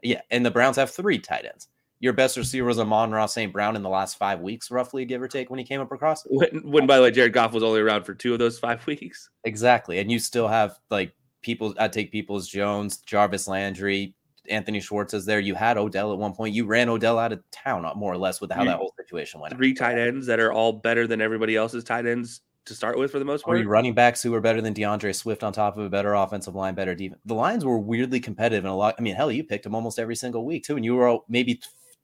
[0.03, 0.22] yeah.
[0.30, 1.68] And the Browns have three tight ends
[2.01, 3.53] your best receiver was Amon-Ra St.
[3.53, 6.22] Brown in the last five weeks, roughly, give or take, when he came up across.
[6.26, 8.86] When, when, by the way, Jared Goff was only around for two of those five
[8.86, 9.30] weeks.
[9.44, 9.99] Exactly.
[9.99, 14.14] And you still have like people, I'd take Peoples Jones, Jarvis Landry,
[14.49, 15.40] Anthony Schwartz is there.
[15.40, 16.55] You had Odell at one point.
[16.55, 19.40] You ran Odell out of town, uh, more or less, with how that whole situation
[19.40, 19.55] went.
[19.55, 23.12] Three tight ends that are all better than everybody else's tight ends to start with
[23.12, 23.61] for the most part.
[23.61, 26.55] Or running backs who were better than D'Andre Swift on top of a better offensive
[26.55, 27.20] line, better defense.
[27.24, 28.94] The Lions were weirdly competitive and a lot.
[28.99, 31.61] I mean, hell, you picked them almost every single week too, and you were maybe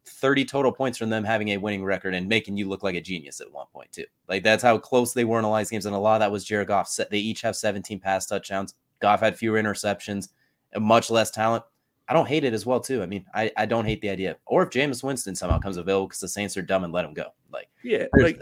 [0.06, 3.00] 30 total points from them having a winning record and making you look like a
[3.00, 4.04] genius at one point too.
[4.28, 6.32] Like that's how close they were in the last games, and a lot of that
[6.32, 6.94] was Jared Goff.
[7.10, 8.74] They each have 17 pass touchdowns.
[9.00, 10.28] Goff had fewer interceptions
[10.72, 11.64] and much less talent.
[12.08, 13.02] I don't hate it as well too.
[13.02, 14.36] I mean, I, I don't hate the idea.
[14.46, 17.14] Or if Jameis Winston somehow comes available because the Saints are dumb and let him
[17.14, 17.26] go.
[17.52, 18.40] Like yeah, like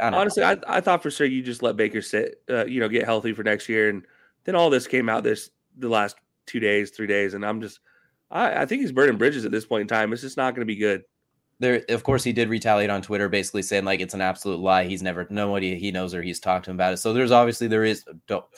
[0.00, 2.88] I honestly, I, I thought for sure you just let Baker sit, uh, you know,
[2.88, 4.04] get healthy for next year, and
[4.44, 6.16] then all this came out this the last
[6.46, 7.80] two days, three days, and I'm just
[8.34, 10.12] I, I think he's burning bridges at this point in time.
[10.12, 11.04] It's just not going to be good.
[11.60, 14.84] There, of course, he did retaliate on Twitter, basically saying like it's an absolute lie.
[14.84, 16.96] He's never nobody he knows or he's talked to him about it.
[16.96, 18.04] So there's obviously there is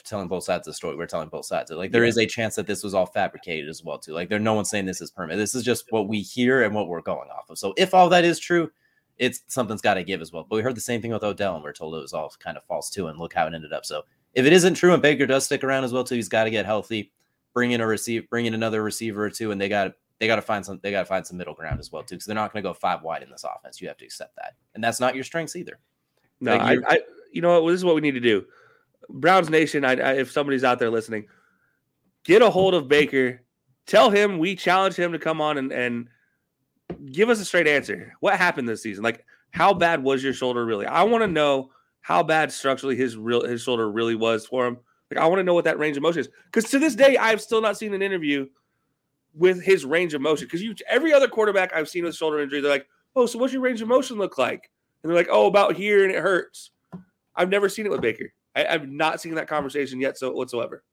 [0.03, 0.97] telling both sides of the story.
[0.97, 1.69] We're telling both sides.
[1.69, 2.09] Like there yeah.
[2.09, 4.13] is a chance that this was all fabricated as well too.
[4.13, 5.39] Like there, no one's saying this is permanent.
[5.39, 7.59] This is just what we hear and what we're going off of.
[7.59, 8.71] So if all that is true,
[9.19, 10.45] it's something's got to give as well.
[10.49, 12.57] But we heard the same thing with Odell, and we're told it was all kind
[12.57, 13.07] of false too.
[13.07, 13.85] And look how it ended up.
[13.85, 14.03] So
[14.33, 16.51] if it isn't true, and Baker does stick around as well too, he's got to
[16.51, 17.11] get healthy.
[17.57, 20.35] Bring in a receive, bring in another receiver or two, and they got they got
[20.35, 22.35] to find some they got to find some middle ground as well too because they're
[22.35, 23.81] not going to go five wide in this offense.
[23.81, 24.53] You have to accept that.
[24.75, 25.79] And that's not your strengths either.
[26.39, 26.99] No like I, I,
[27.31, 27.71] you know what?
[27.71, 28.45] This is what we need to do.
[29.09, 31.25] Browns nation I, I, if somebody's out there listening
[32.25, 33.41] get a hold of baker.
[33.87, 36.09] Tell him we challenge him to come on and, and
[37.11, 38.13] give us a straight answer.
[38.19, 39.03] What happened this season?
[39.03, 40.85] Like how bad was your shoulder really?
[40.85, 41.71] I want to know
[42.01, 44.77] how bad structurally his real his shoulder really was for him
[45.11, 47.17] like i want to know what that range of motion is because to this day
[47.17, 48.47] i've still not seen an interview
[49.37, 50.47] with his range of motion.
[50.47, 53.53] Because you every other quarterback I've seen with shoulder injury, they're like, oh, so what's
[53.53, 54.69] your range of motion look like?
[55.01, 56.71] And they're like, oh, about here and it hurts.
[57.35, 58.33] I've never seen it with Baker.
[58.55, 60.83] I, have not seen that conversation yet, so whatsoever.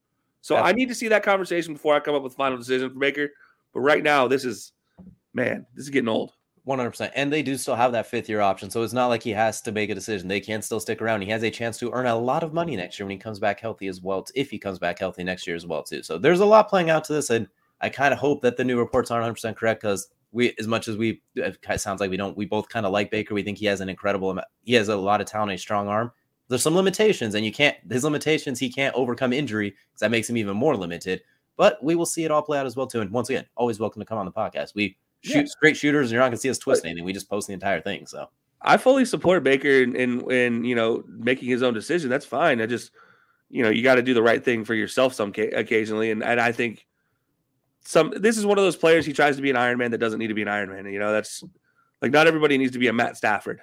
[0.43, 2.99] So I need to see that conversation before I come up with final decision for
[2.99, 3.31] Baker.
[3.73, 4.73] But right now, this is
[5.33, 6.33] man, this is getting old.
[6.67, 7.11] 100%.
[7.15, 8.71] And they do still have that fifth year option.
[8.71, 10.29] So it's not like he has to make a decision.
[10.29, 11.23] They can still stick around.
[11.23, 13.39] He has a chance to earn a lot of money next year when he comes
[13.39, 16.03] back healthy as well, if he comes back healthy next year as well, too.
[16.03, 17.31] So there's a lot playing out to this.
[17.31, 17.49] And
[17.81, 20.89] I kind of hope that the new reports aren't 100% correct because we, as much
[20.89, 23.11] as we, uh, it kind of sounds like we don't, we both kind of like
[23.11, 23.35] Baker.
[23.35, 26.13] We think he has an incredible, he has a lot of talent, a strong arm.
[26.49, 30.29] There's some limitations, and you can't, his limitations, he can't overcome injury because that makes
[30.29, 31.23] him even more limited.
[31.57, 33.01] But we will see it all play out as well, too.
[33.01, 34.75] And once again, always welcome to come on the podcast.
[34.75, 35.45] We, shoot yeah.
[35.47, 37.05] straight shooters, and you're not gonna see us twist anything.
[37.05, 38.07] We just post the entire thing.
[38.07, 38.29] So
[38.63, 42.11] I fully support Baker in in, in you know making his own decision.
[42.11, 42.61] That's fine.
[42.61, 42.93] I just
[43.51, 46.41] you know you got to do the right thing for yourself some occasionally, and and
[46.41, 46.87] I think
[47.81, 49.99] some this is one of those players he tries to be an Iron Man that
[49.99, 50.87] doesn't need to be an Iron Man.
[50.87, 51.43] You know that's
[52.03, 53.61] like not everybody needs to be a Matt Stafford,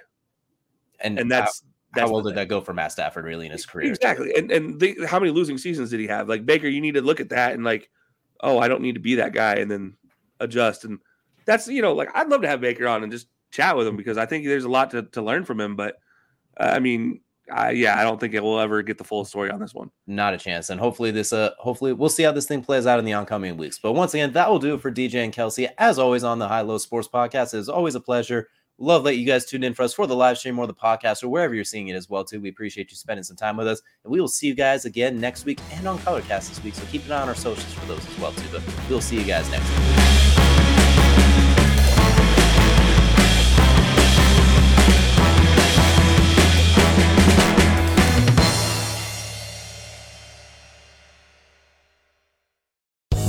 [1.00, 1.62] and and that's.
[1.62, 3.90] How, that's how well did that go for Matt Stafford really in his career?
[3.92, 4.32] Exactly.
[4.34, 6.26] And and the, how many losing seasons did he have?
[6.26, 7.90] Like Baker, you need to look at that and like,
[8.40, 9.98] oh, I don't need to be that guy, and then
[10.40, 10.86] adjust.
[10.86, 11.00] And
[11.44, 13.96] that's you know like I'd love to have Baker on and just chat with him
[13.96, 15.76] because I think there's a lot to, to learn from him.
[15.76, 15.96] But
[16.58, 17.20] uh, I mean,
[17.50, 19.90] I, yeah, I don't think it will ever get the full story on this one.
[20.06, 20.70] Not a chance.
[20.70, 23.56] And hopefully this, uh, hopefully we'll see how this thing plays out in the oncoming
[23.56, 23.78] weeks.
[23.78, 25.68] But once again, that will do it for DJ and Kelsey.
[25.78, 28.48] As always on the High Low Sports Podcast, it is always a pleasure.
[28.78, 31.22] Love that you guys tuned in for us for the live stream or the podcast
[31.22, 32.40] or wherever you're seeing it as well too.
[32.40, 35.20] We appreciate you spending some time with us, and we will see you guys again
[35.20, 36.74] next week and on Colorcast this week.
[36.74, 38.48] So keep an eye on our socials for those as well too.
[38.50, 40.51] But we'll see you guys next week.